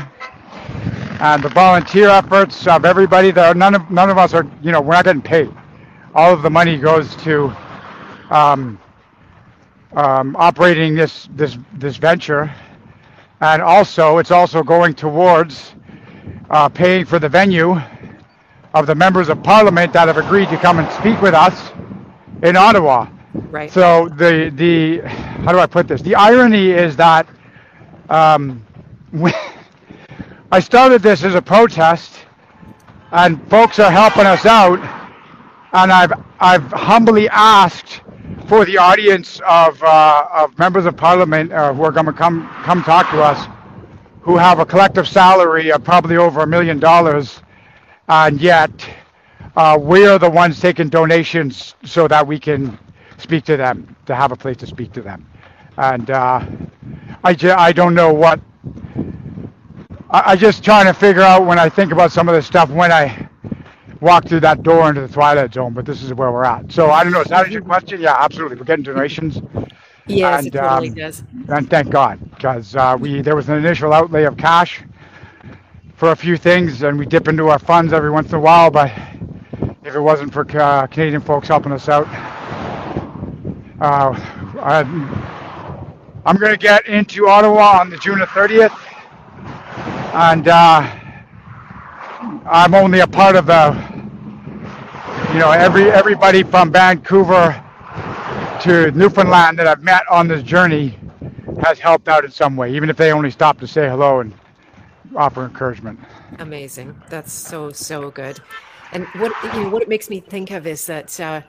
[1.21, 4.81] and the volunteer efforts of everybody there none of none of us are you know
[4.81, 5.53] we're not getting paid
[6.15, 7.55] all of the money goes to
[8.31, 8.79] um,
[9.95, 12.53] um, operating this this this venture
[13.41, 15.75] and also it's also going towards
[16.51, 17.77] uh, paying for the venue
[18.75, 21.73] of the members of parliament that have agreed to come and speak with us
[22.43, 23.09] in Ottawa.
[23.35, 23.71] Right.
[23.71, 26.03] So the the how do I put this?
[26.03, 27.29] The irony is that
[28.09, 28.65] um,
[29.13, 29.33] we,
[30.53, 32.27] I started this as a protest,
[33.13, 34.79] and folks are helping us out,
[35.73, 38.03] and I've I've humbly asked
[38.49, 42.49] for the audience of uh, of members of parliament uh, who are going to come
[42.65, 43.49] come talk to us
[44.23, 47.41] who have a collective salary of probably over a million dollars,
[48.09, 48.71] and yet
[49.57, 52.79] uh, we're the ones taking donations so that we can
[53.21, 55.27] speak to them, to have a place to speak to them.
[55.79, 56.45] And uh,
[57.25, 58.41] I, ju- I don't know what,
[60.11, 62.71] I, I just trying to figure out when I think about some of this stuff,
[62.71, 63.29] when I,
[64.01, 65.75] walk through that door into the twilight zone.
[65.75, 66.73] But this is where we're at.
[66.73, 67.23] So I don't know.
[67.23, 68.01] Is that your question?
[68.01, 68.57] Yeah, absolutely.
[68.59, 69.41] We're getting donations,
[70.07, 71.25] Yes, And, it totally um, does.
[71.49, 74.85] and thank God, because uh, we there was an initial outlay of cash
[75.97, 78.71] for a few things, and we dip into our funds every once in a while.
[78.71, 78.93] But
[79.85, 82.07] if it wasn't for uh, Canadian folks helping us out,
[83.81, 84.13] uh,
[84.61, 84.81] I,
[86.27, 88.77] I'm going to get into Ottawa on the June the 30th,
[90.15, 90.97] and uh,
[92.47, 93.73] I'm only a part of the,
[95.33, 97.65] you know, every everybody from Vancouver
[98.63, 100.99] to Newfoundland that I've met on this journey
[101.63, 104.35] has helped out in some way, even if they only stop to say hello and
[105.17, 105.99] offer encouragement.
[106.39, 107.01] Amazing.
[107.09, 108.41] That's so so good.
[108.93, 111.43] And what you know, what it makes me think of is that uh,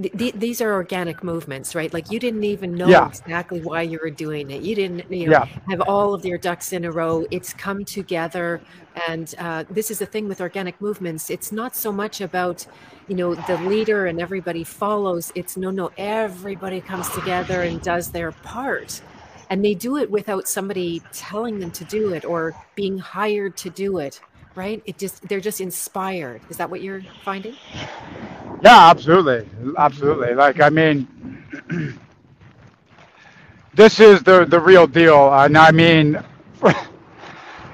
[0.00, 1.92] th- th- these are organic movements, right?
[1.92, 3.08] Like you didn't even know Yeah.
[3.08, 4.62] exactly why you were doing it.
[4.62, 5.44] You didn't, you know, Yeah.
[5.70, 7.26] have all of your ducks in a row.
[7.30, 8.60] It's come together,
[9.08, 11.30] and uh, this is the thing with organic movements.
[11.30, 12.66] It's not so much about,
[13.08, 15.32] you know, the leader and everybody follows.
[15.34, 19.00] It's no, no, everybody comes together and does their part.
[19.50, 23.68] And they do it without somebody telling them to do it or being hired to
[23.68, 24.18] do it,
[24.56, 24.82] right?
[24.86, 26.42] It just they're just inspired.
[26.48, 27.58] Is that what you're finding?
[28.62, 30.34] Yeah, absolutely, absolutely.
[30.34, 31.08] Like I mean,
[33.74, 36.22] this is the the real deal, and I mean,
[36.54, 36.72] for,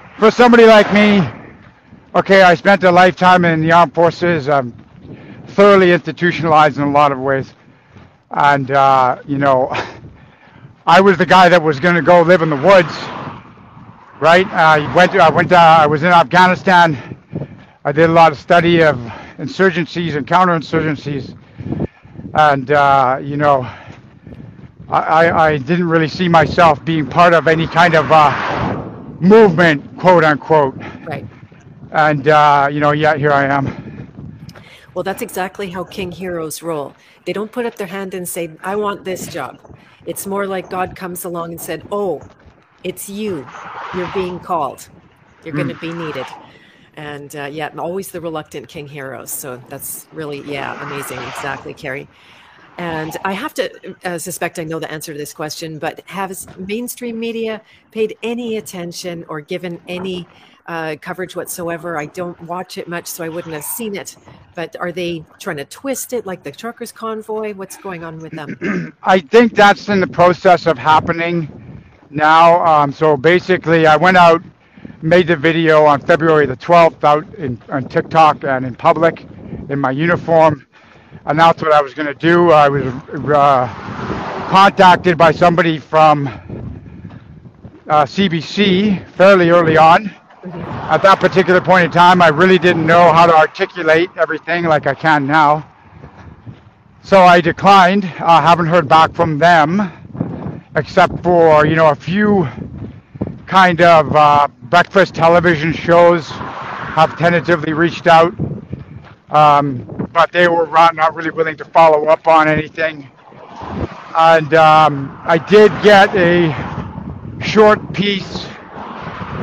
[0.19, 1.23] for somebody like me,
[2.15, 4.49] okay, I spent a lifetime in the armed forces.
[4.49, 4.73] I'm
[5.49, 7.53] thoroughly institutionalized in a lot of ways,
[8.31, 9.69] and uh, you know,
[10.87, 12.95] I was the guy that was going to go live in the woods,
[14.21, 14.47] right?
[14.47, 15.15] I went.
[15.15, 15.53] I went.
[15.53, 17.17] Uh, I was in Afghanistan.
[17.85, 18.97] I did a lot of study of
[19.39, 21.37] insurgencies and counterinsurgencies,
[22.35, 23.63] and uh, you know,
[24.89, 29.99] I, I, I didn't really see myself being part of any kind of uh, movement,
[29.99, 30.77] quote unquote.
[31.05, 31.27] Right.
[31.93, 33.89] And uh, you know, yet here I am.
[34.95, 36.93] Well, that's exactly how King Heroes roll.
[37.25, 39.61] They don't put up their hand and say, I want this job.
[40.07, 42.21] It's more like God comes along and said, Oh,
[42.89, 43.47] it's you.
[43.95, 44.89] You're being called.
[45.45, 46.27] You're going to be needed.
[46.97, 49.31] And uh, yeah, always the reluctant King Heroes.
[49.31, 51.19] So that's really, yeah, amazing.
[51.19, 52.09] Exactly, Carrie.
[52.79, 56.49] And I have to uh, suspect I know the answer to this question, but has
[56.57, 60.27] mainstream media paid any attention or given any
[60.67, 61.99] uh, coverage whatsoever?
[61.99, 64.17] I don't watch it much, so I wouldn't have seen it.
[64.55, 67.53] But are they trying to twist it like the truckers' convoy?
[67.53, 68.97] What's going on with them?
[69.03, 71.68] I think that's in the process of happening
[72.11, 72.65] now.
[72.65, 74.43] Um, so basically, I went out,
[75.03, 79.27] made the video on February the 12th out in, on TikTok and in public
[79.69, 80.67] in my uniform.
[81.27, 82.51] Announced what I was going to do.
[82.51, 83.67] I was uh,
[84.49, 86.27] contacted by somebody from
[87.89, 90.11] uh, CBC fairly early on.
[90.45, 94.87] At that particular point in time, I really didn't know how to articulate everything like
[94.87, 95.69] I can now.
[97.03, 98.05] So I declined.
[98.05, 99.91] I haven't heard back from them,
[100.77, 102.49] except for you know a few
[103.47, 108.35] kind of uh, breakfast television shows have tentatively reached out,
[109.31, 113.09] um, but they were not not really willing to follow up on anything.
[114.17, 116.53] And um, I did get a
[117.43, 118.47] short piece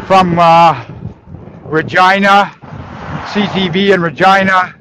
[0.07, 0.85] from uh,
[1.63, 2.51] Regina,
[3.33, 4.75] CTV in Regina.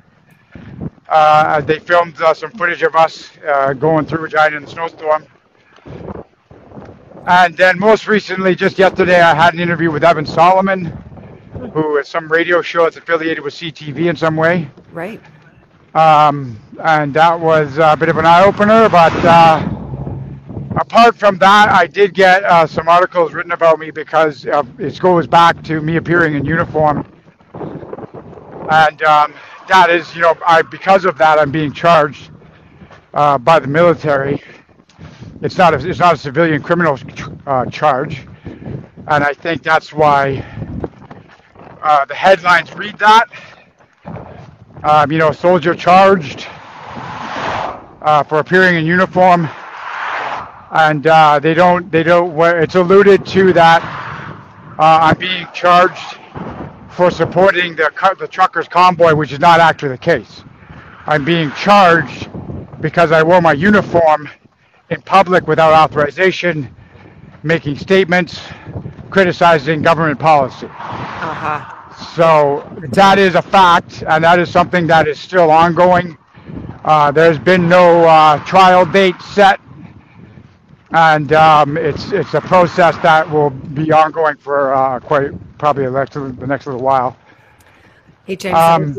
[1.09, 5.27] Uh, they filmed uh, some footage of us uh, going through Regina in the snowstorm.
[7.27, 10.87] And then most recently, just yesterday, I had an interview with Evan Solomon,
[11.73, 14.71] who is some radio show that's affiliated with CTV in some way.
[14.93, 15.21] right.
[15.95, 18.89] Um, and that was a bit of an eye opener.
[18.89, 19.69] But uh,
[20.77, 24.99] apart from that, I did get uh, some articles written about me because uh, it
[25.01, 27.07] goes back to me appearing in uniform.
[28.71, 29.35] And um,
[29.69, 32.31] that is, you know, I because of that, I'm being charged
[33.15, 34.43] uh, by the military.
[35.45, 36.99] It's not a, it's not a civilian criminal
[37.47, 40.39] uh, charge, and I think that's why
[41.83, 43.27] uh, the headlines read that.
[44.83, 49.47] Um, you know, soldier charged uh, for appearing in uniform,
[50.71, 52.35] and uh, they don't they don't.
[52.63, 53.83] It's alluded to that
[54.79, 56.17] uh, I'm being charged
[56.89, 60.43] for supporting the the truckers convoy, which is not actually the case.
[61.05, 62.31] I'm being charged
[62.81, 64.31] because I wore my uniform
[64.95, 66.75] in public without authorization,
[67.43, 68.41] making statements
[69.11, 70.67] criticizing government policy.
[70.67, 71.71] Uh-huh.
[72.17, 76.17] So that is a fact, and that is something that is still ongoing.
[76.85, 79.61] Uh, there's been no uh, trial date set,
[80.93, 85.91] and um, it's it's a process that will be ongoing for uh, quite probably the
[85.91, 87.17] next, the next little while.
[88.27, 88.97] Hey, James, Um,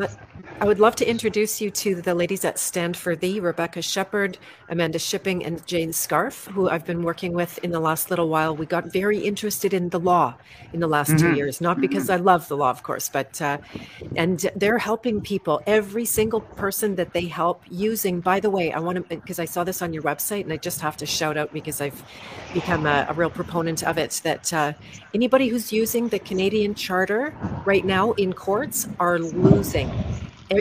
[0.62, 4.38] I would love to introduce you to the ladies at Stand for Thee, Rebecca Shepard,
[4.70, 8.56] Amanda Shipping, and Jane Scharf, who I've been working with in the last little while.
[8.56, 10.36] We got very interested in the law
[10.72, 13.58] in the last two years, not because I love the law, of course, but uh,
[14.16, 15.62] and they're helping people.
[15.68, 18.22] Every single person that they help using.
[18.22, 20.58] By the way, I want to because I saw this on your website, and I
[20.58, 22.02] just have to shout out because I've
[22.54, 24.22] become a, a real proponent of it.
[24.24, 24.72] That uh,
[25.14, 27.36] anybody who's using the Canadian Charter
[27.66, 29.92] right now in courts are losing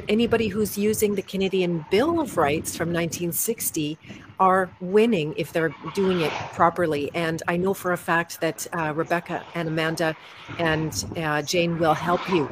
[0.08, 3.98] anybody who's using the Canadian Bill of Rights from 1960
[4.40, 7.10] are winning if they're doing it properly.
[7.14, 10.16] And I know for a fact that uh, Rebecca and Amanda
[10.58, 12.48] and uh, Jane will help you.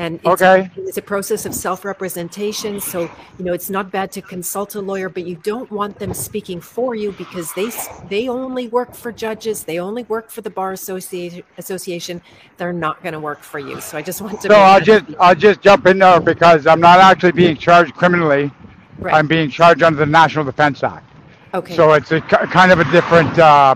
[0.00, 0.70] And it's, Okay.
[0.76, 2.80] it's a process of self representation.
[2.80, 3.02] So,
[3.38, 6.58] you know, it's not bad to consult a lawyer, but you don't want them speaking
[6.62, 7.68] for you because they,
[8.08, 11.42] they only work for judges, they only work for the Bar Association.
[11.58, 12.22] Association.
[12.56, 13.78] They're not going to work for you.
[13.82, 14.48] So I just want to.
[14.48, 18.50] Make I'll just I'll just jump in there because I'm not actually being charged criminally.
[18.98, 19.14] Right.
[19.14, 21.06] I'm being charged under the National Defense Act.
[21.52, 21.76] Okay.
[21.76, 23.74] So it's a kind of a different uh,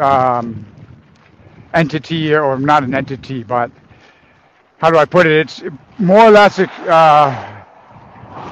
[0.00, 0.66] um,
[1.72, 3.70] entity, or not an entity, but
[4.82, 5.32] how do I put it?
[5.32, 5.62] It's
[6.00, 7.62] more or less uh,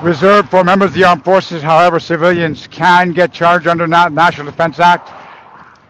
[0.01, 1.61] reserved for members of the armed forces.
[1.61, 5.11] However, civilians can get charged under Na- National Defense Act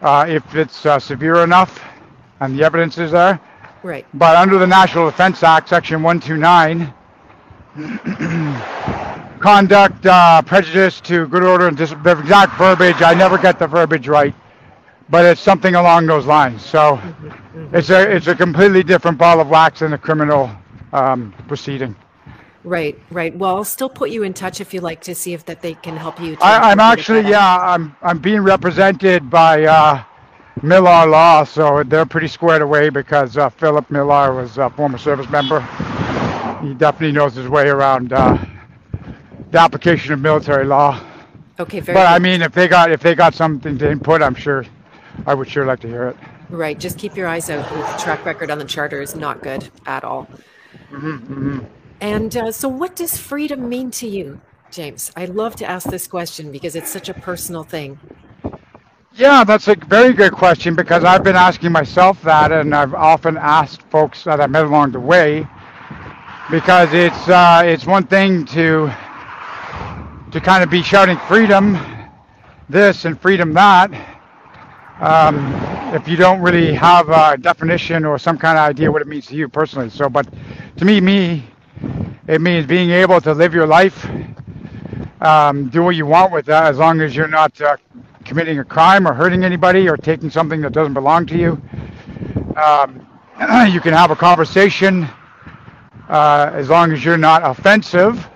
[0.01, 1.79] uh, if it's uh, severe enough
[2.41, 3.39] and the evidence is there.
[3.83, 4.07] right.
[4.15, 6.95] But under the National Defense Act, Section 129,
[9.41, 13.67] conduct uh, prejudice to good order and dis- the exact verbiage, I never get the
[13.67, 14.35] verbiage right,
[15.11, 16.65] but it's something along those lines.
[16.65, 17.01] So
[17.73, 20.51] it's a it's a completely different ball of wax than a criminal
[20.93, 21.97] um, proceeding.
[22.63, 23.35] Right, right.
[23.35, 25.75] Well, I'll still put you in touch if you like to see if that they
[25.75, 26.37] can help you.
[26.43, 30.05] I, I'm actually yeah I'm I'm being represented by uh,
[30.63, 35.29] Millar Law, so they're pretty squared away because uh, Philip Millar was a former service
[35.31, 35.61] member.
[36.63, 38.37] He definitely knows his way around uh,
[39.51, 41.01] the application of military law.
[41.59, 44.35] Okay, very But I mean, if they got if they got something to input, I'm
[44.35, 44.65] sure
[45.27, 46.17] I would sure like to hear it.
[46.49, 47.69] Right, just keep your eyes out.
[47.69, 50.29] The track record on the charter is not good at all.
[50.91, 51.61] Mm-hmm,
[52.01, 54.41] And uh, so, what does freedom mean to you,
[54.71, 55.13] James?
[55.17, 57.99] I love to ask this question because it's such a personal thing.
[59.15, 63.37] Yeah, that's a very good question because I've been asking myself that, and I've often
[63.37, 65.47] asked folks that I met along the way.
[66.51, 68.93] Because it's uh, it's one thing to
[70.33, 71.79] to kind of be shouting freedom,
[72.69, 73.91] this and freedom that,
[75.01, 75.55] um,
[75.95, 79.27] if you don't really have a definition or some kind of idea what it means
[79.29, 79.91] to you personally.
[79.91, 80.29] So, but
[80.79, 81.45] to me, me,
[82.29, 84.07] it means being able to live your life,
[85.21, 87.77] um, do what you want with that, as long as you're not uh,
[88.25, 91.63] committing a crime or hurting anybody or taking something that doesn't belong to you.
[92.57, 93.07] Um,
[93.73, 95.09] you can have a conversation
[96.09, 98.29] uh, as long as you're not offensive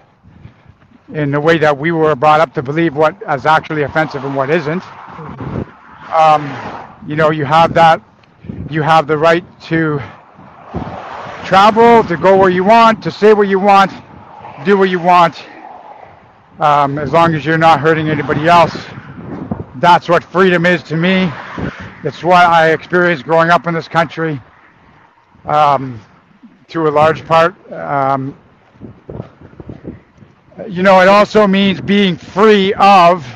[1.14, 4.36] in the way that we were brought up to believe what is actually offensive and
[4.36, 4.82] what isn't.
[6.14, 6.48] Um,
[7.08, 8.00] you know, you have that,
[8.70, 10.00] you have the right to
[11.44, 13.92] travel, to go where you want, to say what you want,
[14.64, 15.44] do what you want,
[16.60, 18.76] um, as long as you're not hurting anybody else.
[19.76, 21.30] That's what freedom is to me.
[22.04, 24.40] It's what I experienced growing up in this country,
[25.46, 26.00] um,
[26.68, 27.56] to a large part.
[27.72, 28.38] Um,
[30.68, 33.26] you know, it also means being free of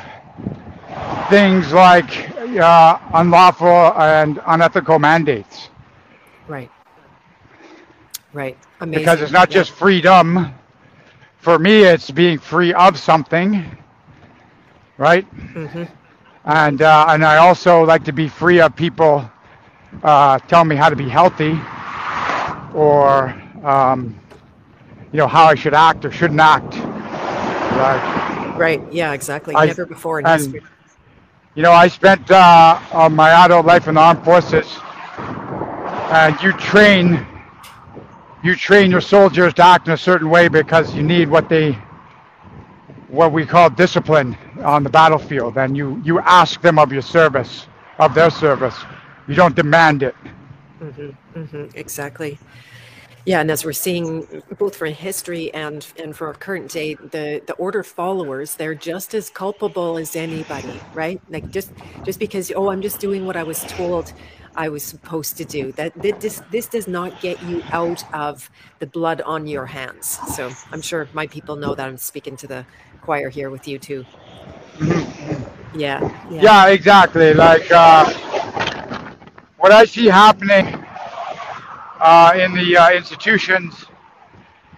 [1.29, 5.69] things like uh, unlawful and unethical mandates.
[6.47, 6.71] Right.
[8.33, 8.57] Right.
[8.81, 9.01] Amazing.
[9.01, 9.55] Because it's not Yeah.
[9.59, 10.53] just freedom.
[11.37, 13.65] For me, it's being free of something,
[14.97, 15.25] right?
[15.53, 15.87] Mhm.
[16.45, 19.29] And uh, and I also like to be free of people
[20.03, 21.59] uh, telling me how to be healthy,
[22.73, 23.33] or
[23.63, 24.19] um,
[25.11, 26.75] you know how I should act or shouldn't act.
[26.75, 28.55] Right.
[28.57, 28.81] Right.
[28.91, 29.13] Yeah.
[29.13, 29.55] Exactly.
[29.55, 30.61] I- Never before in and- history.
[31.55, 34.77] You know, I spent uh, uh, my adult life in the armed forces,
[36.11, 37.25] and you train,
[38.43, 41.77] you train your soldiers to act in a certain way because you need what they,
[43.09, 47.67] what we call discipline on the battlefield, and you you ask them of your service,
[47.99, 48.75] of their service.
[49.27, 50.15] You don't demand it.
[50.79, 52.39] hmm exactly.
[53.25, 57.41] Yeah, and as we're seeing, both for history and and for our current day, the
[57.45, 61.21] the order followers they're just as culpable as anybody, right?
[61.29, 61.71] Like just
[62.03, 64.13] just because oh, I'm just doing what I was told
[64.55, 65.71] I was supposed to do.
[65.73, 68.49] That, that this this does not get you out of
[68.79, 70.19] the blood on your hands.
[70.35, 72.65] So I'm sure my people know that I'm speaking to the
[73.01, 74.05] choir here with you too.
[75.75, 75.99] Yeah,
[76.31, 77.33] yeah, Yeah, exactly.
[77.33, 78.11] Like uh,
[79.57, 80.85] what I see happening
[81.99, 83.85] uh, in the uh, institutions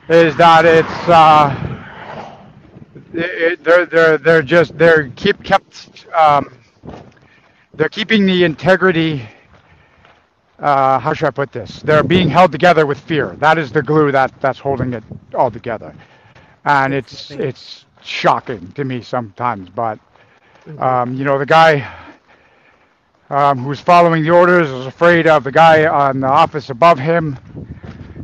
[0.10, 1.84] is that it's uh,
[3.14, 6.54] it, they're they're they're just they're keep kept um,
[7.74, 9.28] they're keeping the integrity.
[10.60, 11.82] Uh, how should I put this?
[11.82, 13.36] They're being held together with fear.
[13.40, 15.04] That is the glue that that's holding it
[15.36, 15.96] all together,
[16.66, 19.70] and it's it's shocking to me sometimes.
[19.70, 20.00] But
[20.80, 21.88] um, you know, the guy
[23.32, 27.40] um, following the orders is afraid of the guy on the office above him,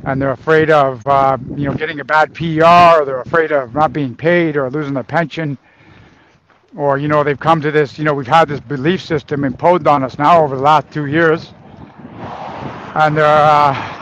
[0.05, 3.73] and they're afraid of uh, you know getting a bad PR, or they're afraid of
[3.75, 5.57] not being paid or losing their pension,
[6.75, 7.97] or you know they've come to this.
[7.97, 11.07] You know, we've had this belief system imposed on us now over the last two
[11.07, 11.53] years,
[12.79, 13.25] and they're.
[13.25, 13.93] Uh,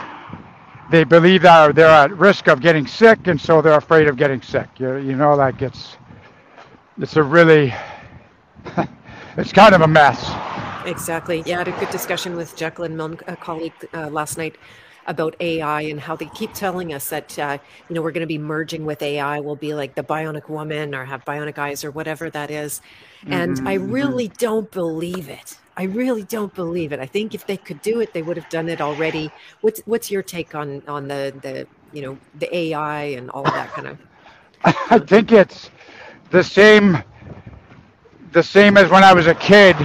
[0.90, 4.42] they believe that they're at risk of getting sick, and so they're afraid of getting
[4.42, 4.68] sick.
[4.78, 5.96] You, you know, like it's
[7.00, 7.74] it's a really
[9.36, 10.30] it's kind of a mess.
[10.86, 11.42] Exactly.
[11.46, 14.56] Yeah, I had a good discussion with Jacqueline Milne, a colleague, uh, last night
[15.06, 17.58] about AI and how they keep telling us that uh,
[17.88, 19.40] you know we're going to be merging with AI.
[19.40, 22.80] We'll be like the bionic woman or have bionic eyes or whatever that is.
[23.30, 23.92] And Mm-hmm, I mm-hmm.
[23.92, 25.60] really don't believe it.
[25.76, 27.00] I really don't believe it.
[27.00, 29.32] I think if they could do it, they would have done it already.
[29.60, 33.54] What's what's your take on on the the you know the AI and all of
[33.54, 33.98] that kind of?
[34.64, 35.70] I think it's
[36.30, 37.02] the same
[38.32, 39.76] the same as when I was a kid.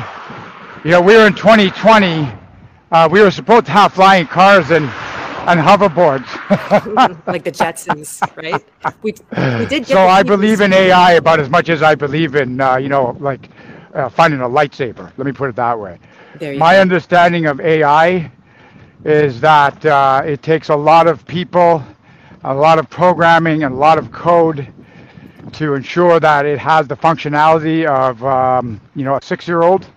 [0.83, 2.27] You know, we were in 2020.
[2.91, 4.85] Uh, we were supposed to have flying cars and
[5.47, 6.25] and hoverboards.
[7.27, 8.63] like the Jetsons, right?
[9.03, 9.13] We
[9.59, 9.87] we did get.
[9.87, 13.15] so I believe in AI about as much as I believe in uh, you know
[13.19, 13.49] like
[13.93, 15.11] uh, finding a lightsaber.
[15.17, 15.99] Let me put it that way.
[16.39, 16.81] There you My go.
[16.81, 18.31] understanding of AI
[19.05, 21.83] is that uh, it takes a lot of people,
[22.43, 24.67] a lot of programming, and a lot of code
[25.53, 29.87] to ensure that it has the functionality of um, you know a six-year-old.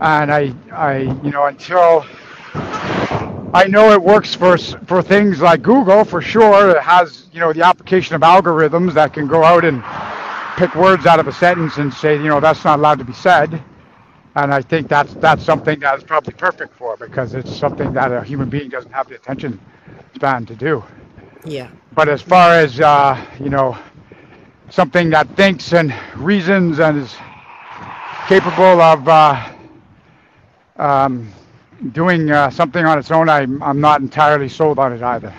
[0.00, 2.04] And I, I, you know, until
[3.54, 6.70] I know it works for for things like Google for sure.
[6.70, 9.82] It has you know the application of algorithms that can go out and
[10.56, 13.12] pick words out of a sentence and say you know that's not allowed to be
[13.12, 13.62] said.
[14.36, 18.12] And I think that's that's something that is probably perfect for because it's something that
[18.12, 19.58] a human being doesn't have the attention
[20.14, 20.84] span to do.
[21.44, 21.70] Yeah.
[21.94, 23.76] But as far as uh, you know,
[24.70, 27.16] something that thinks and reasons and is
[28.28, 29.48] capable of uh,
[30.78, 31.32] um,
[31.92, 35.34] doing uh, something on its own, I'm I'm not entirely sold on it either.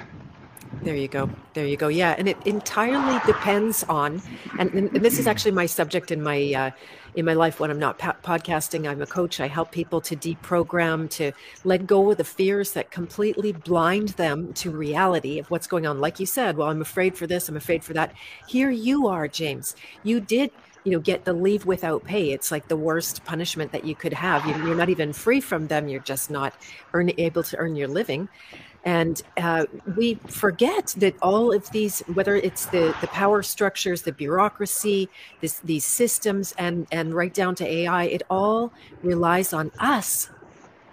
[0.81, 1.29] There you go.
[1.53, 1.89] There you go.
[1.89, 4.21] Yeah, and it entirely depends on,
[4.57, 6.71] and, and this is actually my subject in my uh,
[7.15, 8.87] in my life when I'm not pa- podcasting.
[8.87, 9.41] I'm a coach.
[9.41, 11.33] I help people to deprogram, to
[11.65, 15.99] let go of the fears that completely blind them to reality of what's going on.
[15.99, 17.49] Like you said, well, I'm afraid for this.
[17.49, 18.13] I'm afraid for that.
[18.47, 19.75] Here you are, James.
[20.03, 20.51] You did.
[20.85, 22.31] You know, get the leave without pay.
[22.31, 24.45] It's like the worst punishment that you could have.
[24.45, 25.87] You- You're not even free from them.
[25.87, 26.53] You're just not
[26.93, 28.29] earn, able to earn your living.
[28.85, 29.65] And uh,
[29.97, 35.09] we forget that all of these, whether it's the, the power structures, the bureaucracy,
[35.41, 38.71] this, these systems, and, and right down to AI, it all
[39.03, 40.29] relies on us,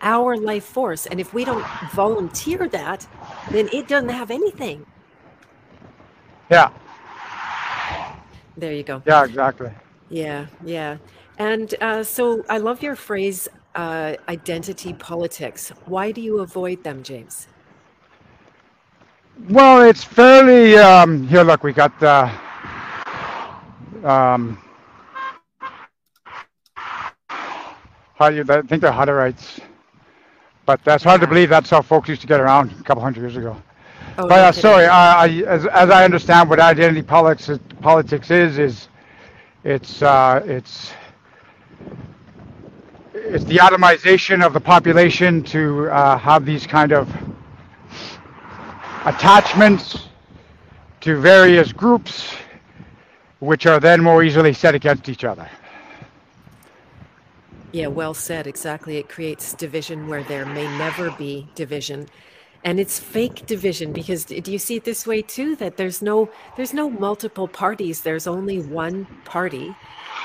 [0.03, 1.07] our life force.
[1.07, 3.07] And if we don't volunteer that,
[3.53, 4.85] then it doesn't have anything.
[6.51, 6.71] Yeah,
[8.57, 9.03] There you go.
[9.07, 9.71] yeah, exactly.
[10.09, 10.99] Yeah, yeah.
[11.39, 15.71] And uh, so I love your phrase, uh, identity politics.
[15.85, 17.49] Why do you avoid them, James?
[19.51, 21.43] Well, it's fairly um, here.
[21.43, 22.31] Look, we got the
[24.03, 24.59] um,
[27.29, 28.45] how do you?
[28.49, 29.61] I think they're Hutterites,
[30.65, 31.51] but that's hard to believe.
[31.51, 33.61] That's how folks used to get around a couple hundred years ago.
[34.19, 38.31] Oh, But uh, sorry, I, I, as, as I understand what identity politics is, politics
[38.31, 38.89] is, is
[39.63, 40.93] it's uh, it's
[43.15, 47.13] it's the atomization of the population to uh, have these kind of
[49.05, 50.09] attachments
[51.01, 52.35] to various groups,
[53.41, 55.49] which are then more easily set against each other.
[57.73, 58.47] Yeah, well said.
[58.47, 58.97] Exactly.
[58.97, 62.09] It creates division where there may never be division.
[62.67, 66.29] And it's fake division because do you see it this way too that there's no
[66.57, 69.77] there's no multiple parties, there's only one party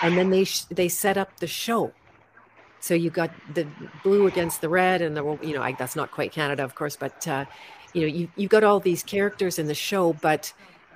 [0.02, 1.94] and then they sh- they set up the show.
[2.80, 3.68] So you got the
[4.04, 6.96] blue against the red and the you know, I, that's not quite Canada of course,
[6.96, 7.46] but uh
[7.94, 10.52] you know, you you got all these characters in the show, but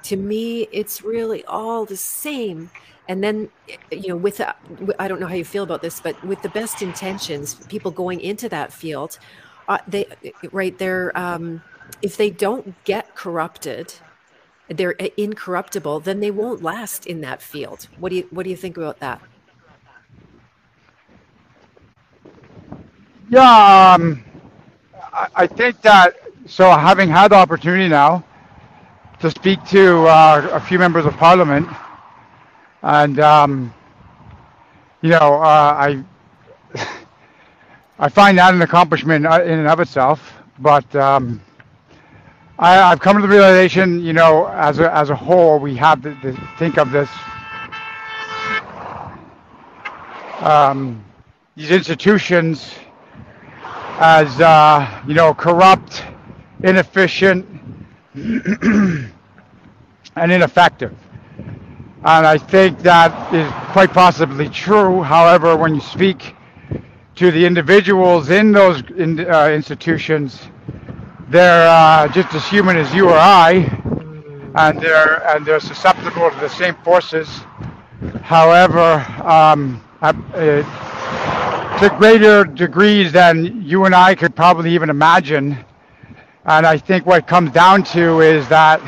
[0.06, 2.72] to me it's really all the same
[3.08, 3.50] and then
[3.92, 4.54] you know with uh,
[5.00, 8.20] i don't know how you feel about this but with the best intentions people going
[8.20, 9.20] into that field
[9.68, 10.06] uh, they
[10.52, 11.62] right they're um,
[12.02, 13.94] if they don't get corrupted
[14.70, 17.88] they're uh, incorruptible then they won't last in that field.
[18.00, 19.22] What do you what do you think about that?
[23.30, 24.24] Yeah, um,
[25.14, 28.24] I, I think that so having had the opportunity now
[29.20, 31.68] to speak to uh, a few members of parliament,
[32.84, 33.74] and um,
[35.02, 36.04] you know, uh, I
[38.00, 40.34] I find that an accomplishment uh, in and of itself.
[40.60, 41.42] But um,
[42.60, 46.02] I, I've come to the realization, you know, as a as a whole, we have
[46.04, 47.10] to, to think of this
[50.40, 51.04] um,
[51.56, 52.74] these institutions
[54.00, 56.04] as uh, you know corrupt,
[56.64, 57.46] inefficient,
[58.16, 59.12] and
[60.18, 60.96] ineffective.
[62.08, 65.02] And I think that is quite possibly true.
[65.02, 66.36] However, when you speak
[67.16, 70.48] to the individuals in those in, uh, institutions,
[71.30, 73.54] they're uh, just as human as you or I,
[74.56, 77.28] and they're and they're susceptible to the same forces.
[78.22, 80.12] However, um, uh,
[81.80, 85.58] to greater degrees than you and I could probably even imagine.
[86.46, 88.82] And I think what comes down to is that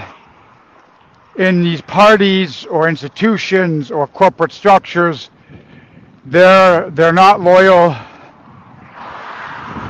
[1.38, 5.30] in these parties or institutions or corporate structures,
[6.25, 7.95] they're they're not loyal.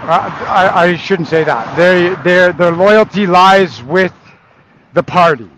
[0.10, 1.76] I, I shouldn't say that.
[1.76, 4.14] They their their loyalty lies with
[4.94, 5.50] the party,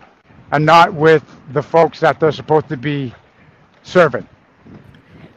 [0.52, 3.14] and not with the folks that they're supposed to be
[3.82, 4.26] serving.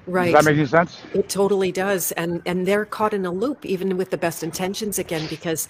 [0.05, 0.33] Right.
[0.33, 1.01] Does that make any sense?
[1.13, 2.11] It totally does.
[2.13, 5.69] And and they're caught in a loop even with the best intentions again because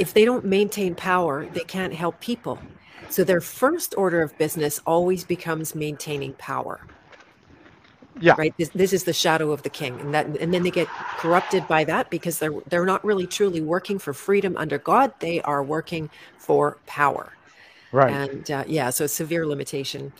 [0.00, 2.58] if they don't maintain power, they can't help people.
[3.10, 6.80] So their first order of business always becomes maintaining power.
[8.20, 8.34] Yeah.
[8.38, 8.54] Right?
[8.56, 10.86] This, this is the shadow of the king and that and then they get
[11.18, 15.40] corrupted by that because they're they're not really truly working for freedom under God, they
[15.42, 17.32] are working for power.
[17.90, 18.12] Right.
[18.12, 20.12] And uh, yeah, so severe limitation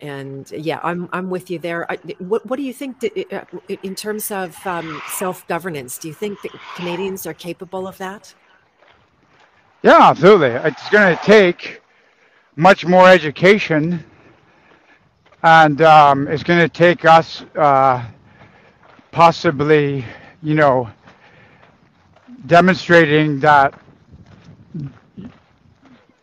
[0.00, 1.90] and yeah, I'm I'm with you there.
[1.90, 5.98] I, what what do you think that, uh, in terms of um, self governance?
[5.98, 8.34] Do you think that Canadians are capable of that?
[9.82, 10.48] Yeah, absolutely.
[10.48, 11.82] It's going to take
[12.56, 14.04] much more education,
[15.42, 18.04] and um, it's going to take us uh,
[19.12, 20.04] possibly,
[20.42, 20.90] you know,
[22.46, 23.78] demonstrating that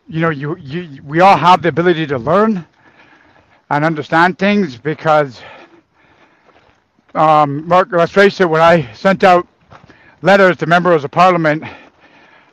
[0.08, 2.64] you know you, you we all have the ability to learn
[3.70, 5.40] and understand things because
[7.14, 9.46] um, Mark, let's face it, when I sent out
[10.22, 11.64] letters to members of parliament,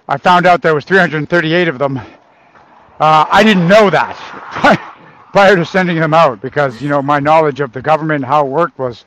[0.07, 1.97] I found out there was 338 of them.
[1.97, 4.89] Uh, I didn't know that
[5.33, 8.49] prior to sending them out because, you know, my knowledge of the government, how it
[8.49, 9.03] worked was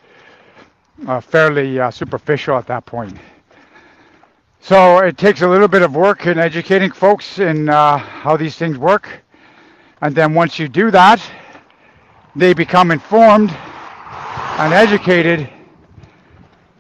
[1.07, 3.17] uh, fairly uh, superficial at that point.
[4.61, 8.57] So it takes a little bit of work in educating folks in uh, how these
[8.57, 9.09] things work.
[10.03, 11.23] And then once you do that,
[12.35, 13.51] they become informed
[14.59, 15.49] and educated,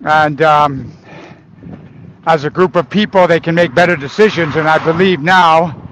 [0.04, 0.92] and um,
[2.26, 4.56] as a group of people, they can make better decisions.
[4.56, 5.85] And I believe now,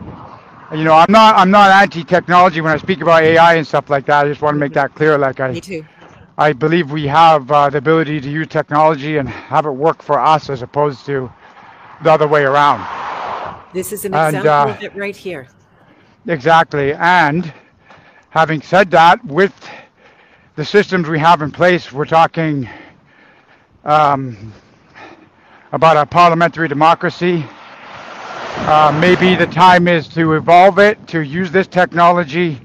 [0.74, 4.06] you know, I'm not I'm not anti-technology when I speak about AI and stuff like
[4.06, 4.26] that.
[4.26, 5.16] I just want to make that clear.
[5.18, 5.86] Like I, Me too.
[6.36, 10.18] I believe we have uh, the ability to use technology and have it work for
[10.18, 11.32] us as opposed to
[12.02, 12.86] the other way around.
[13.72, 15.48] This is an And, example uh, of it right here.
[16.26, 16.94] Exactly.
[16.94, 17.52] And
[18.30, 19.54] having said that, with
[20.56, 22.68] the systems we have in place, we're talking
[23.84, 24.52] um,
[25.72, 27.44] about a parliamentary democracy.
[28.56, 32.58] Uh, maybe the time is to evolve it, to use this technology,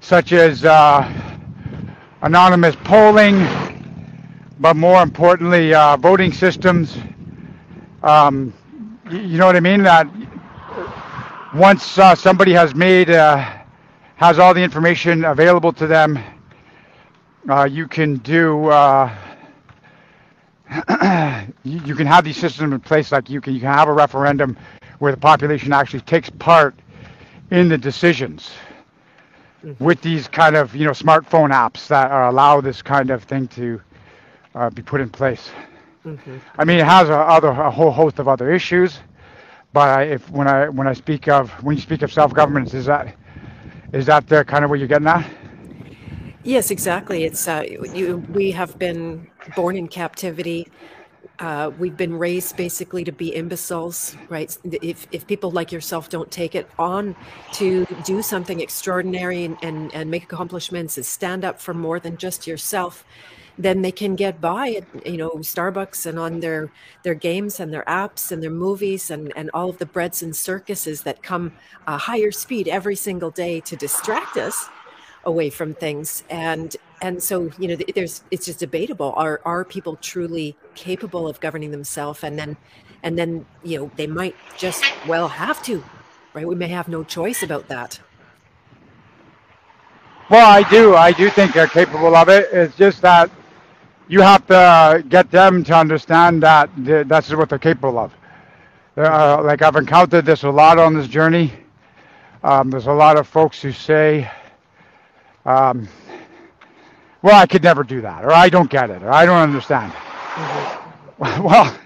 [0.00, 1.04] such as uh,
[2.22, 3.46] anonymous polling,
[4.58, 6.96] but more importantly, uh, voting systems.
[8.02, 8.54] Um,
[9.10, 9.82] you know what I mean?
[9.82, 10.08] That
[11.54, 13.36] once uh, somebody has made, uh,
[14.16, 16.18] has all the information available to them,
[17.50, 18.62] uh, you can do,
[21.64, 23.12] you can have these systems in place.
[23.12, 24.56] Like you can, you can have a referendum
[24.98, 26.74] where the population actually takes part
[27.50, 28.50] in the decisions
[29.78, 33.48] with these kind of, you know, smartphone apps that are, allow this kind of thing
[33.48, 33.80] to
[34.54, 35.50] uh, be put in place.
[36.58, 39.00] I mean, it has a, other a whole host of other issues,
[39.72, 42.86] but I, if when I when I speak of when you speak of self-governance, is
[42.86, 43.14] that
[43.92, 45.28] is that the kind of what you're getting at?
[46.44, 47.24] Yes, exactly.
[47.24, 48.18] It's uh, you.
[48.32, 50.68] We have been born in captivity.
[51.38, 54.56] Uh, we've been raised basically to be imbeciles, right?
[54.64, 57.14] If if people like yourself don't take it on
[57.52, 62.16] to do something extraordinary and and, and make accomplishments and stand up for more than
[62.16, 63.04] just yourself,
[63.56, 66.72] then they can get by at you know Starbucks and on their
[67.04, 70.34] their games and their apps and their movies and and all of the breads and
[70.34, 71.52] circuses that come
[71.86, 74.68] a higher speed every single day to distract us
[75.24, 79.96] away from things and and so you know there's it's just debatable are are people
[79.96, 80.56] truly
[80.86, 82.56] capable of governing themselves and then
[83.02, 85.84] and then you know they might just well have to
[86.34, 88.00] right we may have no choice about that
[90.30, 90.94] Well, I do.
[90.94, 92.48] I do think they're capable of it.
[92.52, 93.30] It's just that
[94.08, 96.70] you have to get them to understand that
[97.08, 98.12] that's what they're capable of.
[98.96, 101.52] Uh, like I've encountered this a lot on this journey.
[102.44, 104.30] Um, there's a lot of folks who say,
[105.46, 105.88] um,
[107.22, 109.92] "Well, I could never do that," or "I don't get it," or "I don't understand."
[111.18, 111.76] well,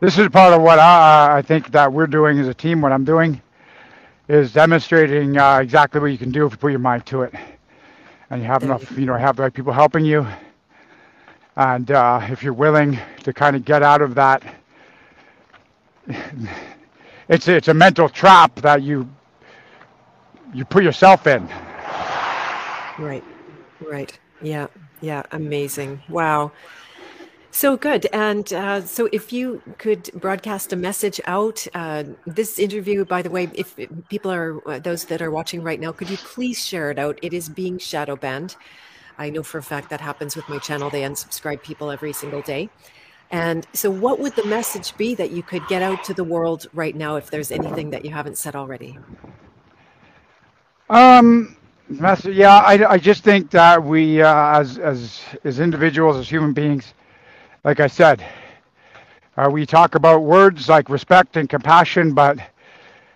[0.00, 2.80] this is part of what I, I think that we're doing as a team.
[2.82, 3.40] What I'm doing
[4.28, 7.34] is demonstrating uh, exactly what you can do if you put your mind to it,
[8.30, 10.26] and you have There enough, you know, have the right people helping you,
[11.56, 14.42] and uh, if you're willing to kind of get out of that,
[17.28, 19.08] it's it's a mental trap that you
[20.54, 21.48] you put yourself in.
[22.98, 23.24] Right.
[23.80, 24.18] Right.
[24.40, 24.68] Yeah.
[25.00, 25.24] Yeah.
[25.32, 26.02] Amazing.
[26.08, 26.52] Wow.
[27.52, 28.06] So good.
[28.12, 33.30] And uh, so, if you could broadcast a message out, uh, this interview, by the
[33.30, 33.76] way, if
[34.08, 37.18] people are uh, those that are watching right now, could you please share it out?
[37.22, 38.56] It is being shadow banned.
[39.18, 40.90] I know for a fact that happens with my channel.
[40.90, 42.70] They unsubscribe people every single day.
[43.32, 46.66] And so, what would the message be that you could get out to the world
[46.72, 48.96] right now if there's anything that you haven't said already?
[50.88, 51.56] Um,
[52.24, 56.94] yeah, I, I just think that we, uh, as as as individuals, as human beings,
[57.64, 58.24] like I said,
[59.36, 62.38] uh, we talk about words like respect and compassion, but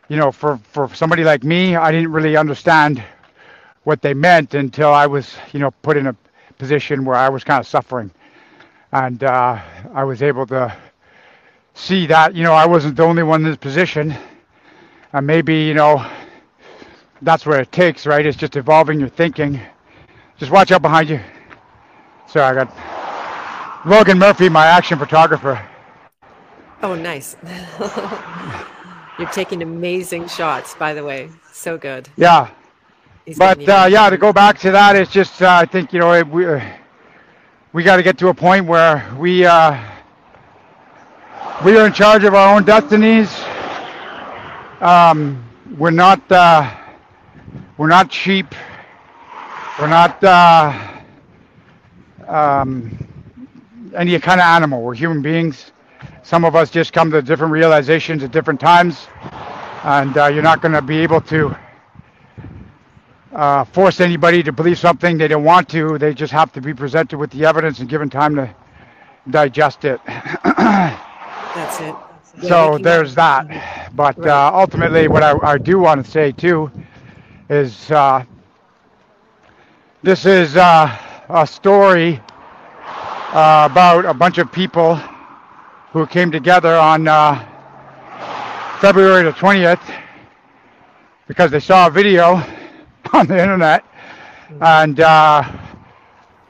[0.08, 3.02] you know, for for somebody like me, I didn't really understand
[3.84, 6.16] what they meant until I was, you know, put in a
[6.58, 8.10] position where I was kind of suffering,
[8.92, 9.60] and uh,
[9.94, 10.74] I was able to
[11.74, 14.14] see that, you know, I wasn't the only one in this position,
[15.12, 16.06] and maybe, you know,
[17.22, 18.24] that's what it takes, right?
[18.24, 19.60] It's just evolving your thinking.
[20.36, 21.20] Just watch out behind you.
[22.26, 23.03] Sorry, I got
[23.86, 25.60] Logan Murphy, my action photographer.
[26.82, 27.36] Oh, nice.
[29.18, 31.30] You're taking amazing shots, by the way.
[31.52, 32.08] So good.
[32.16, 32.50] Yeah,
[33.24, 35.98] He's but uh, yeah, to go back to that, it's just uh, I think you
[35.98, 36.60] know it, we uh,
[37.72, 39.82] we got to get to a point where we uh,
[41.64, 43.34] we are in charge of our own destinies.
[44.82, 45.42] Um,
[45.78, 46.70] we're not uh,
[47.78, 48.54] we're not cheap.
[49.80, 51.00] We're not uh,
[52.28, 53.03] um,
[53.94, 54.82] any kind of animal.
[54.82, 55.72] We're human beings.
[56.22, 59.08] Some of us just come to different realizations at different times,
[59.84, 61.56] and uh, you're not going to be able to
[63.32, 65.98] uh, force anybody to believe something they don't want to.
[65.98, 68.54] They just have to be presented with the evidence and given time to
[69.30, 70.00] digest it.
[71.54, 71.96] That's it.
[72.42, 73.46] Yeah, so there's that.
[73.94, 74.26] But Right.
[74.26, 76.70] uh, ultimately, what I, I do want to say too
[77.50, 78.24] is uh,
[80.02, 80.96] this is uh,
[81.28, 82.20] a story
[83.34, 84.94] uh, about a bunch of people
[85.90, 87.34] who came together on uh,
[88.80, 89.80] February the 20th
[91.26, 92.34] because they saw a video
[93.12, 93.84] on the internet,
[94.60, 95.42] and uh,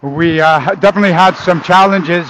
[0.03, 2.28] we uh, definitely had some challenges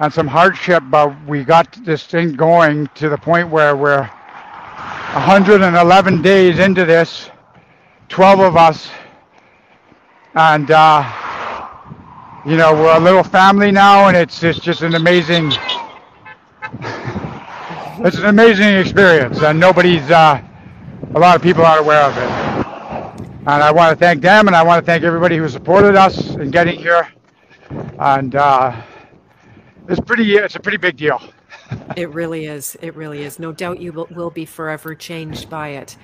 [0.00, 4.02] and some hardship, but we got this thing going to the point where we're
[5.12, 7.30] 111 days into this,
[8.08, 8.90] 12 of us,
[10.34, 11.25] and uh,
[12.46, 15.52] you know we're a little family now, and it's it's just an amazing,
[18.04, 20.42] it's an amazing experience, and nobody's, uh,
[21.14, 22.30] a lot of people aren't aware of it.
[23.48, 26.36] And I want to thank them, and I want to thank everybody who supported us
[26.36, 27.08] in getting here,
[27.98, 28.34] and.
[28.36, 28.82] Uh,
[29.88, 30.36] it's pretty.
[30.36, 31.20] It's a pretty big deal.
[31.96, 32.76] It really is.
[32.82, 33.38] It really is.
[33.38, 35.96] No doubt you will, will be forever changed by it.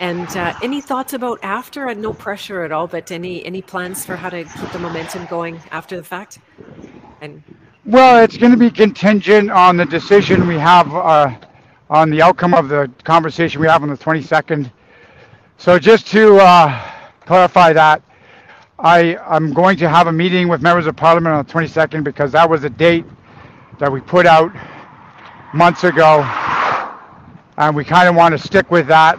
[0.00, 1.86] And uh, any thoughts about after?
[1.86, 5.26] And no pressure at all, but any any plans for how to keep the momentum
[5.26, 6.38] going after the fact?
[7.20, 7.42] And
[7.86, 11.34] Well, it's going to be contingent on the decision we have uh,
[11.88, 14.70] on the outcome of the conversation we have on the 22nd.
[15.56, 16.92] So just to uh,
[17.24, 18.02] clarify that,
[18.78, 22.32] I I'm going to have a meeting with members of parliament on the 22nd because
[22.32, 23.06] that was a date
[23.78, 24.52] that we put out
[25.54, 26.22] months ago,
[27.56, 29.18] and we kind of want to stick with that.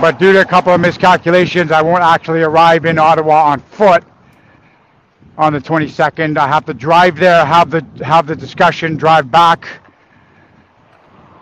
[0.00, 4.04] But due to a couple of miscalculations, I won't actually arrive in Ottawa on foot
[5.38, 6.36] on the 22nd.
[6.36, 9.66] I have to drive there, have the have the discussion, drive back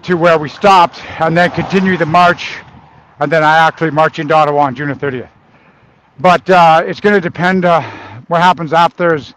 [0.02, 2.58] to where we stopped, and then continue the march,
[3.18, 5.30] and then I actually march into Ottawa on June the 30th.
[6.20, 7.64] But uh, it's going to depend.
[7.64, 7.82] Uh,
[8.28, 9.34] what happens after is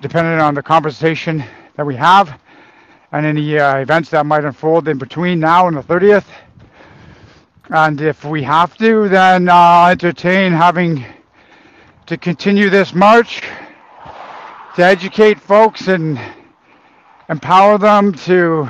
[0.00, 1.44] dependent on the conversation
[1.76, 2.38] that we have,
[3.14, 6.24] and any uh, events that might unfold in between now and the 30th.
[7.70, 11.04] And if we have to, then I'll entertain having
[12.06, 13.40] to continue this march
[14.74, 16.20] to educate folks and
[17.28, 18.68] empower them to,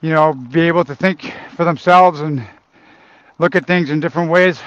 [0.00, 2.42] you know, be able to think for themselves and
[3.38, 4.58] look at things in different ways.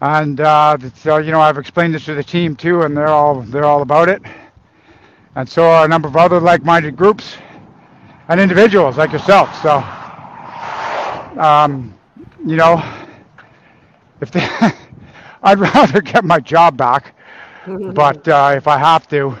[0.00, 3.40] And uh, so, you know, I've explained this to the team too, and they're all
[3.40, 4.22] they're all about it.
[5.34, 7.36] And so are a number of other like-minded groups
[8.28, 9.48] and individuals like yourself.
[9.62, 9.78] So,
[11.40, 11.98] um,
[12.44, 12.82] you know,
[14.20, 14.46] if they,
[15.42, 17.14] I'd rather get my job back,
[17.66, 19.38] but uh, if I have to,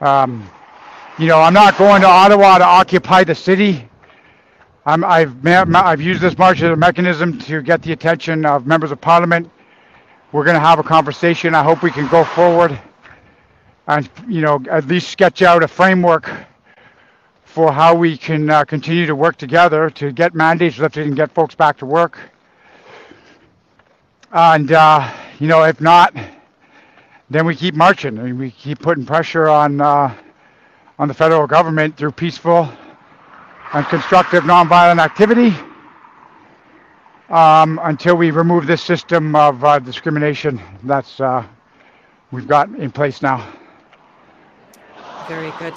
[0.00, 0.48] um,
[1.18, 3.88] you know, I'm not going to Ottawa to occupy the city.
[4.84, 8.92] I'm, I've, I've used this march as a mechanism to get the attention of members
[8.92, 9.50] of parliament.
[10.30, 11.54] We're going to have a conversation.
[11.56, 12.78] I hope we can go forward
[13.86, 16.30] and, you know, at least sketch out a framework
[17.44, 21.32] for how we can uh, continue to work together to get mandates lifted and get
[21.32, 22.18] folks back to work.
[24.32, 26.14] And, uh, you know, if not,
[27.30, 30.14] then we keep marching and we keep putting pressure on, uh,
[30.98, 32.68] on the federal government through peaceful
[33.72, 35.54] and constructive nonviolent activity
[37.30, 41.44] um, until we remove this system of uh, discrimination that's uh,
[42.30, 43.55] we've got in place now.
[45.28, 45.74] Very good.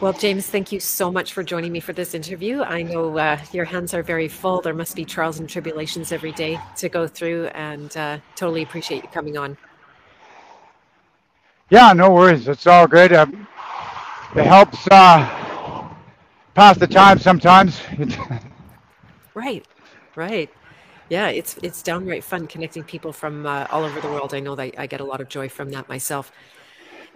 [0.00, 2.62] Well, James, thank you so much for joining me for this interview.
[2.62, 4.60] I know uh, your hands are very full.
[4.60, 9.04] There must be trials and tribulations every day to go through, and uh, totally appreciate
[9.04, 9.56] you coming on.
[11.70, 12.48] Yeah, no worries.
[12.48, 13.12] It's all good.
[13.12, 13.46] Um,
[14.34, 15.88] it helps uh,
[16.54, 17.80] pass the time sometimes.
[19.34, 19.64] right,
[20.16, 20.50] right.
[21.10, 24.34] Yeah, it's it's downright fun connecting people from uh, all over the world.
[24.34, 26.32] I know that I get a lot of joy from that myself.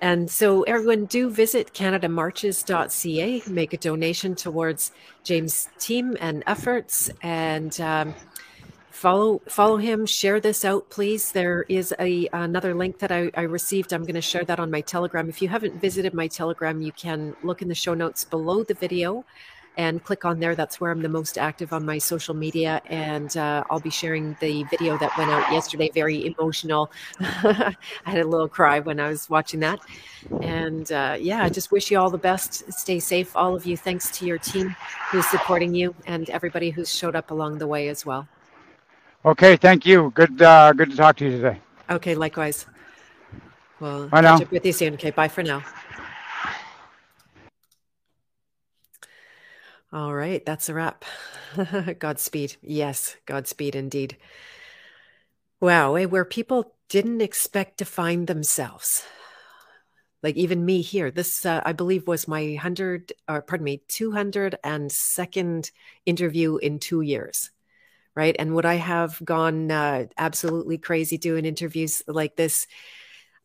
[0.00, 4.92] And so, everyone, do visit CanadaMarches.ca, make a donation towards
[5.24, 8.14] James' team and efforts, and um,
[8.90, 10.04] follow follow him.
[10.04, 11.32] Share this out, please.
[11.32, 13.94] There is a another link that I, I received.
[13.94, 15.30] I'm going to share that on my Telegram.
[15.30, 18.74] If you haven't visited my Telegram, you can look in the show notes below the
[18.74, 19.24] video
[19.76, 20.54] and click on there.
[20.54, 22.80] That's where I'm the most active on my social media.
[22.86, 25.90] And uh, I'll be sharing the video that went out yesterday.
[25.92, 26.90] Very emotional.
[27.20, 27.74] I
[28.04, 29.80] had a little cry when I was watching that.
[30.40, 32.72] And uh, yeah, I just wish you all the best.
[32.72, 33.76] Stay safe, all of you.
[33.76, 34.74] Thanks to your team
[35.10, 38.26] who's supporting you and everybody who's showed up along the way as well.
[39.24, 40.12] Okay, thank you.
[40.14, 41.60] Good, uh, good to talk to you today.
[41.90, 42.66] Okay, likewise.
[43.80, 44.44] Well, bye catch now.
[44.46, 44.94] up with you soon.
[44.94, 45.62] Okay, bye for now.
[49.92, 51.04] All right, that's a wrap.
[51.98, 52.56] Godspeed.
[52.62, 54.16] Yes, Godspeed indeed.
[55.60, 59.04] Wow, eh, where people didn't expect to find themselves.
[60.22, 64.12] Like even me here, this uh, I believe was my hundred, or pardon me, two
[64.12, 65.70] hundred and second
[66.04, 67.50] interview in two years,
[68.14, 68.36] right?
[68.38, 72.66] And would I have gone uh, absolutely crazy doing interviews like this?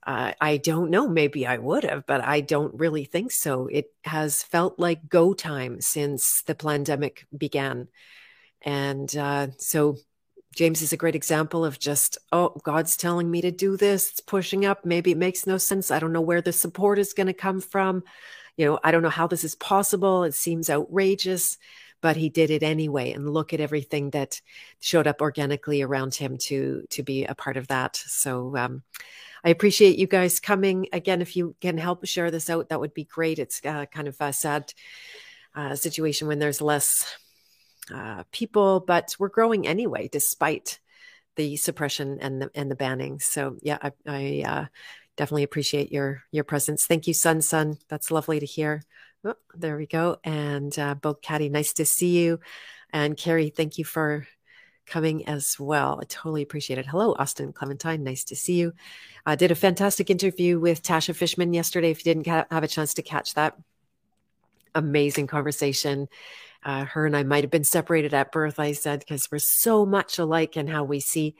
[0.05, 1.07] Uh, I don't know.
[1.07, 3.67] Maybe I would have, but I don't really think so.
[3.67, 7.87] It has felt like go time since the pandemic began.
[8.63, 9.97] And uh, so
[10.55, 14.11] James is a great example of just, oh, God's telling me to do this.
[14.11, 14.85] It's pushing up.
[14.85, 15.91] Maybe it makes no sense.
[15.91, 18.03] I don't know where the support is going to come from.
[18.57, 20.23] You know, I don't know how this is possible.
[20.23, 21.57] It seems outrageous,
[22.01, 23.11] but he did it anyway.
[23.11, 24.41] And look at everything that
[24.79, 27.95] showed up organically around him to to be a part of that.
[27.95, 28.83] So um,
[29.43, 31.21] I appreciate you guys coming again.
[31.21, 33.39] If you can help share this out, that would be great.
[33.39, 34.73] It's uh, kind of a sad
[35.55, 37.05] uh, situation when there's less
[37.93, 40.79] uh, people, but we're growing anyway, despite
[41.35, 43.19] the suppression and the and the banning.
[43.19, 44.65] So yeah, I, I uh,
[45.17, 46.85] definitely appreciate your your presence.
[46.85, 47.77] Thank you, Sun Sun.
[47.89, 48.83] That's lovely to hear.
[49.23, 50.17] Oh, there we go.
[50.23, 52.39] And uh, Bo Caddy, nice to see you.
[52.91, 54.27] And Carrie, thank you for
[54.87, 55.99] coming as well.
[56.01, 56.87] I totally appreciate it.
[56.87, 58.03] Hello, Austin Clementine.
[58.03, 58.73] Nice to see you.
[59.25, 61.91] I did a fantastic interview with Tasha Fishman yesterday.
[61.91, 63.55] If you didn't have a chance to catch that,
[64.73, 66.07] amazing conversation.
[66.63, 69.85] Uh, her and I might have been separated at birth, I said, because we're so
[69.85, 71.35] much alike in how we see.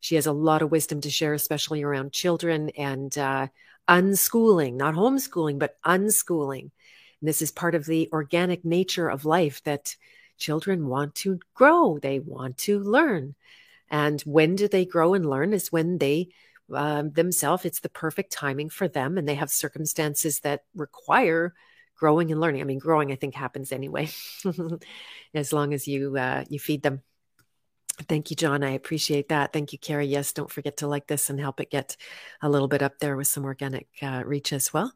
[0.00, 3.48] She has a lot of wisdom to share, especially around children and uh,
[3.88, 6.70] unschooling, not homeschooling, but unschooling.
[7.26, 9.96] And this is part of the organic nature of life that
[10.38, 13.34] children want to grow, they want to learn.
[13.90, 16.28] And when do they grow and learn is when they
[16.72, 21.52] um, themselves, it's the perfect timing for them, and they have circumstances that require
[21.96, 22.60] growing and learning.
[22.60, 24.08] I mean, growing, I think, happens anyway,
[25.34, 27.02] as long as you uh, you feed them.
[28.02, 28.62] Thank you, John.
[28.62, 29.52] I appreciate that.
[29.52, 30.06] Thank you, Carrie.
[30.06, 31.96] Yes, don't forget to like this and help it get
[32.42, 34.92] a little bit up there with some organic uh, reach as well.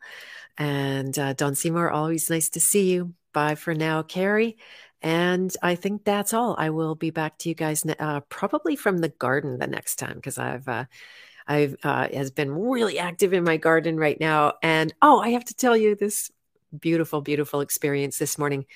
[0.59, 3.15] And uh, Don Seymour, always nice to see you.
[3.33, 4.59] Bye for now, Carrie.
[5.03, 6.55] And I think that's all.
[6.59, 10.17] I will be back to you guys uh, probably from the garden the next time
[10.17, 10.85] because I've uh,
[11.47, 14.55] I've uh, has been really active in my garden right now.
[14.63, 16.31] And oh, I have to tell you this
[16.79, 18.67] beautiful, beautiful experience this morning.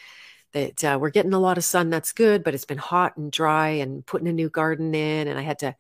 [0.55, 1.91] That uh, we're getting a lot of sun.
[1.91, 5.39] That's good, but it's been hot and dry, and putting a new garden in, and
[5.39, 5.77] I had to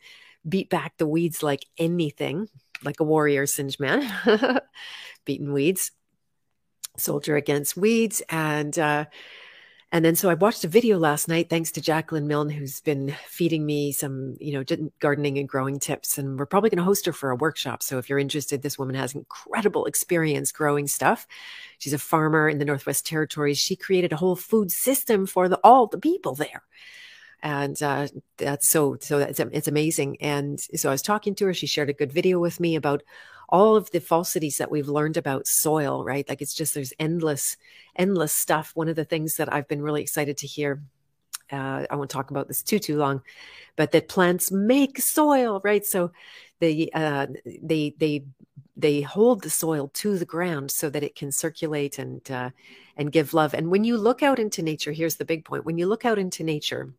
[0.46, 2.48] beat back the weeds like anything,
[2.82, 4.02] like a warrior singe man,
[5.24, 5.92] beating weeds,
[6.96, 8.20] soldier against weeds.
[8.28, 9.06] And, uh,
[9.94, 13.14] and then so I watched a video last night, thanks to Jacqueline Milne, who's been
[13.28, 16.18] feeding me some, you know, gardening and growing tips.
[16.18, 17.80] And we're probably going to host her for a workshop.
[17.80, 21.28] So if you're interested, this woman has incredible experience growing stuff.
[21.78, 23.56] She's a farmer in the Northwest Territories.
[23.56, 26.64] She created a whole food system for the, all the people there
[27.40, 31.52] and uh, that's so so that's it's amazing and so i was talking to her
[31.52, 33.02] she shared a good video with me about
[33.48, 37.56] all of the falsities that we've learned about soil right like it's just there's endless
[37.96, 40.82] endless stuff one of the things that i've been really excited to hear
[41.52, 43.22] uh, i won't talk about this too too long
[43.76, 46.10] but that plants make soil right so
[46.60, 47.26] they uh,
[47.62, 48.24] they they
[48.76, 52.50] they hold the soil to the ground so that it can circulate and uh,
[52.96, 55.78] and give love and when you look out into nature here's the big point when
[55.78, 56.92] you look out into nature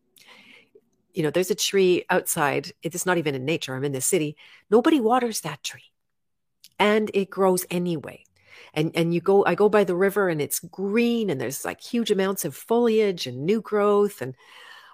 [1.16, 2.72] you know, there's a tree outside.
[2.82, 3.74] It's not even in nature.
[3.74, 4.36] I'm in the city.
[4.70, 5.90] Nobody waters that tree.
[6.78, 8.24] And it grows anyway.
[8.74, 11.80] And and you go I go by the river and it's green and there's like
[11.80, 14.34] huge amounts of foliage and new growth and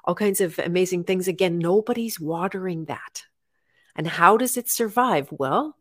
[0.05, 1.29] all kinds of amazing things.
[1.29, 3.25] Again, nobody's watering that.
[3.95, 5.29] And how does it survive?
[5.31, 5.77] Well,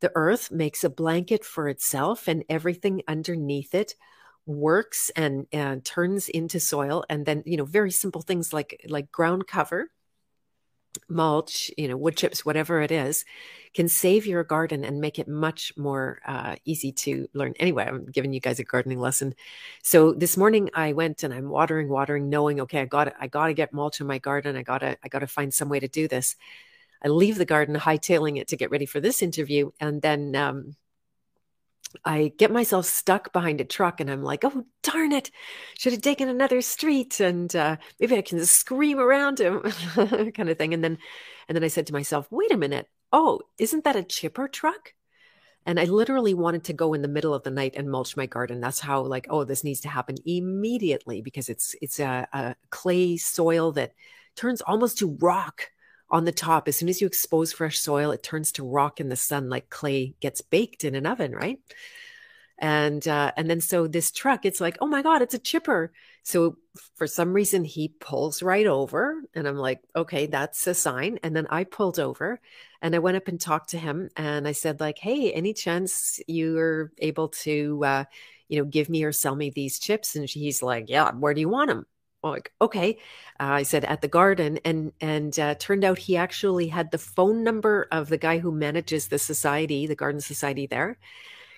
[0.00, 3.94] the earth makes a blanket for itself and everything underneath it
[4.46, 9.10] works and, and turns into soil and then you know very simple things like like
[9.10, 9.88] ground cover
[11.08, 13.24] mulch you know wood chips whatever it is
[13.74, 17.54] can save your garden and make it much more uh, easy to learn.
[17.58, 19.34] Anyway i'm giving you guys a gardening lesson.
[19.82, 23.46] So this morning i went and i'm watering watering knowing okay i got i got
[23.46, 24.56] to get mulch in my garden.
[24.56, 26.36] I got to i got to find some way to do this.
[27.02, 30.76] I leave the garden hightailing it to get ready for this interview and then um,
[32.04, 35.30] I get myself stuck behind a truck and I'm like, oh, darn it.
[35.78, 39.60] Should have taken another street and uh, maybe I can scream around him
[40.32, 40.74] kind of thing.
[40.74, 40.98] And then,
[41.48, 42.88] and then I said to myself, wait a minute.
[43.12, 44.94] Oh, isn't that a chipper truck?
[45.66, 48.26] And I literally wanted to go in the middle of the night and mulch my
[48.26, 48.60] garden.
[48.60, 53.16] That's how like, oh, this needs to happen immediately because it's, it's a, a clay
[53.16, 53.92] soil that
[54.36, 55.70] turns almost to rock
[56.10, 56.68] on the top.
[56.68, 59.70] As soon as you expose fresh soil, it turns to rock in the sun like
[59.70, 61.58] clay gets baked in an oven, right?
[62.58, 65.92] And uh, and then so this truck, it's like, oh my god, it's a chipper.
[66.22, 66.56] So
[66.94, 71.18] for some reason, he pulls right over, and I'm like, okay, that's a sign.
[71.22, 72.40] And then I pulled over,
[72.80, 76.20] and I went up and talked to him, and I said like, hey, any chance
[76.28, 78.04] you're able to, uh,
[78.48, 80.16] you know, give me or sell me these chips?
[80.16, 81.86] And he's like, yeah, where do you want them?
[82.30, 82.98] Like okay
[83.40, 86.98] uh, i said at the garden and and uh, turned out he actually had the
[86.98, 90.98] phone number of the guy who manages the society the garden society there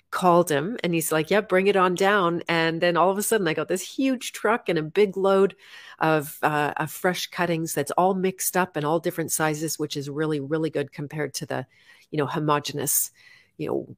[0.09, 3.23] called him and he's like yeah bring it on down and then all of a
[3.23, 5.53] sudden i got this huge truck and a big load
[5.99, 10.09] of, uh, of fresh cuttings that's all mixed up and all different sizes which is
[10.09, 11.65] really really good compared to the
[12.09, 13.11] you know homogenous
[13.57, 13.95] you know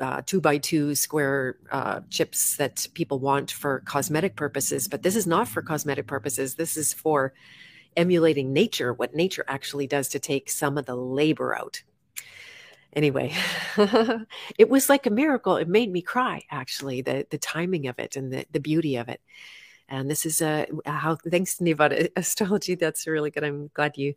[0.00, 5.16] uh, two by two square uh, chips that people want for cosmetic purposes, but this
[5.16, 6.54] is not for cosmetic purposes.
[6.54, 7.32] This is for
[7.96, 11.82] emulating nature, what nature actually does to take some of the labor out.
[12.92, 13.32] Anyway,
[14.58, 15.56] it was like a miracle.
[15.56, 19.08] It made me cry, actually, the, the timing of it and the, the beauty of
[19.08, 19.20] it.
[19.88, 23.44] And this is uh, how, thanks to Nevada Astrology, that's really good.
[23.44, 24.14] I'm glad you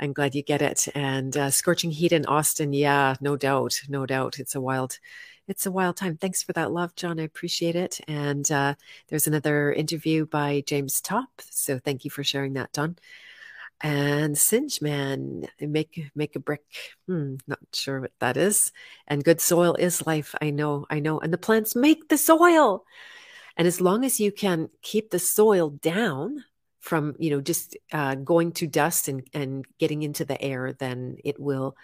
[0.00, 0.88] I'm glad you get it.
[0.94, 4.38] And uh, scorching heat in Austin, yeah, no doubt, no doubt.
[4.38, 4.98] It's a wild,
[5.48, 6.16] it's a wild time.
[6.16, 7.18] Thanks for that love, John.
[7.18, 8.00] I appreciate it.
[8.06, 8.74] And uh,
[9.08, 12.96] there's another interview by James Top, so thank you for sharing that, Don.
[13.80, 16.64] And Singe Man, make make a brick.
[17.06, 18.72] Hmm, not sure what that is.
[19.06, 20.34] And good soil is life.
[20.42, 21.20] I know, I know.
[21.20, 22.84] And the plants make the soil.
[23.56, 26.44] And as long as you can keep the soil down,
[26.88, 31.18] from you know just uh, going to dust and, and getting into the air, then
[31.22, 31.76] it will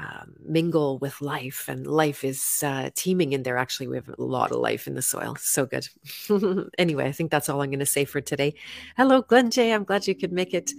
[0.00, 3.58] uh, mingle with life, and life is uh, teeming in there.
[3.58, 5.36] Actually, we have a lot of life in the soil.
[5.38, 5.86] So good.
[6.78, 8.54] anyway, I think that's all I'm going to say for today.
[8.96, 9.50] Hello, Glenn.
[9.58, 10.72] I'm glad you could make it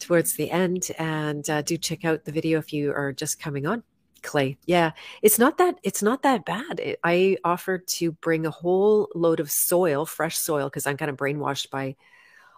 [0.00, 3.66] towards the end, and uh, do check out the video if you are just coming
[3.66, 3.84] on
[4.22, 4.90] clay yeah
[5.22, 9.38] it's not that it's not that bad it, i offered to bring a whole load
[9.38, 11.94] of soil fresh soil because i'm kind of brainwashed by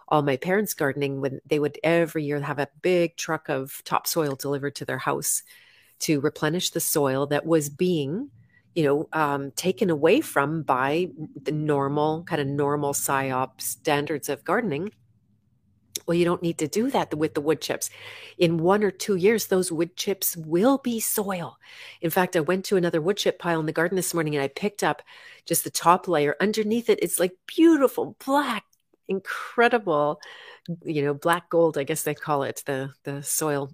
[0.09, 4.35] all my parents gardening when they would every year have a big truck of topsoil
[4.35, 5.43] delivered to their house
[5.99, 8.29] to replenish the soil that was being
[8.75, 11.09] you know um, taken away from by
[11.43, 14.91] the normal kind of normal psyop standards of gardening.
[16.07, 17.89] Well you don't need to do that with the wood chips.
[18.37, 21.57] In one or two years those wood chips will be soil.
[22.01, 24.43] In fact i went to another wood chip pile in the garden this morning and
[24.43, 25.01] i picked up
[25.45, 26.35] just the top layer.
[26.39, 28.65] Underneath it it's like beautiful black
[29.09, 30.21] incredible,
[30.83, 33.71] you know, black gold, I guess they call it the the soil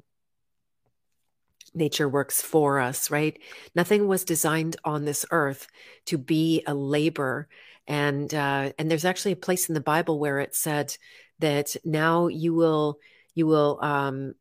[1.75, 3.37] nature works for us, right?
[3.75, 5.67] Nothing was designed on this earth
[6.05, 7.47] to be a labor.
[7.87, 10.97] And uh, and there's actually a place in the Bible where it said
[11.39, 12.99] that now you will
[13.35, 14.33] you will um,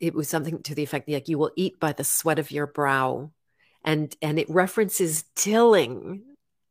[0.00, 2.66] it was something to the effect like you will eat by the sweat of your
[2.66, 3.30] brow
[3.84, 6.22] and and it references tilling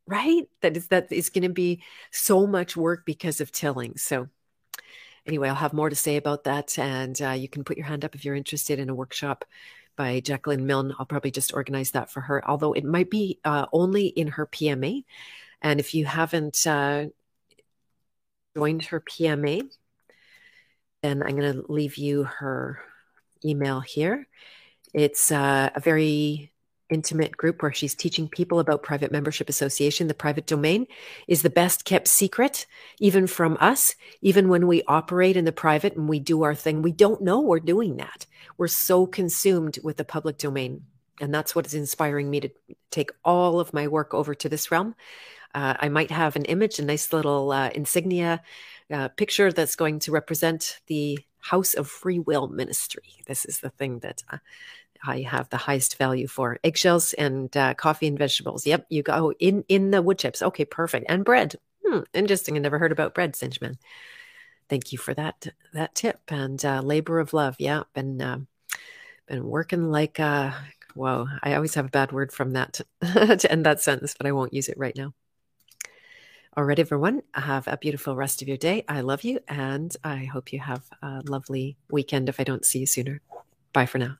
[0.06, 0.48] right?
[0.62, 3.96] That is that is going to be so much work because of tilling.
[3.96, 4.28] So
[5.26, 8.04] anyway i'll have more to say about that and uh, you can put your hand
[8.04, 9.44] up if you're interested in a workshop
[9.96, 10.94] by jacqueline milne.
[11.00, 14.46] I'll probably just organize that for her although it might be uh, only in her
[14.46, 15.02] pma
[15.62, 17.06] and if you haven't uh,
[18.56, 19.68] joined her pma
[21.02, 22.80] then i'm going to leave you her
[23.44, 24.26] email here.
[24.94, 26.52] It's uh, a very
[26.90, 30.06] intimate group where she's teaching people about private membership association.
[30.06, 30.86] The private domain
[31.26, 32.66] is the best kept secret,
[32.98, 33.94] even from us.
[34.20, 37.40] Even when we operate in the private and we do our thing, we don't know
[37.40, 38.26] we're doing that.
[38.56, 40.82] We're so consumed with the public domain.
[41.20, 42.50] And that's what is inspiring me to
[42.90, 44.94] take all of my work over to this realm.
[45.54, 48.42] Uh, I might have an image, a nice little uh, insignia
[48.92, 53.14] uh, picture that's going to represent the House of Free Will Ministry.
[53.26, 54.38] This is the thing that uh,
[55.06, 56.58] I have the highest value for.
[56.64, 58.66] Eggshells and uh, coffee and vegetables.
[58.66, 60.42] Yep, you go in in the wood chips.
[60.42, 61.06] Okay, perfect.
[61.08, 61.56] And bread.
[61.84, 62.56] Hmm, interesting.
[62.56, 63.76] I never heard about bread, Singeman.
[64.68, 67.56] Thank you for that that tip and uh, labor of love.
[67.58, 68.38] Yeah, been uh,
[69.26, 70.52] been working like uh,
[70.94, 71.28] whoa.
[71.42, 74.54] I always have a bad word from that to end that sentence, but I won't
[74.54, 75.14] use it right now.
[76.56, 78.82] All right, everyone, have a beautiful rest of your day.
[78.88, 82.78] I love you, and I hope you have a lovely weekend if I don't see
[82.78, 83.20] you sooner.
[83.74, 84.16] Bye for now.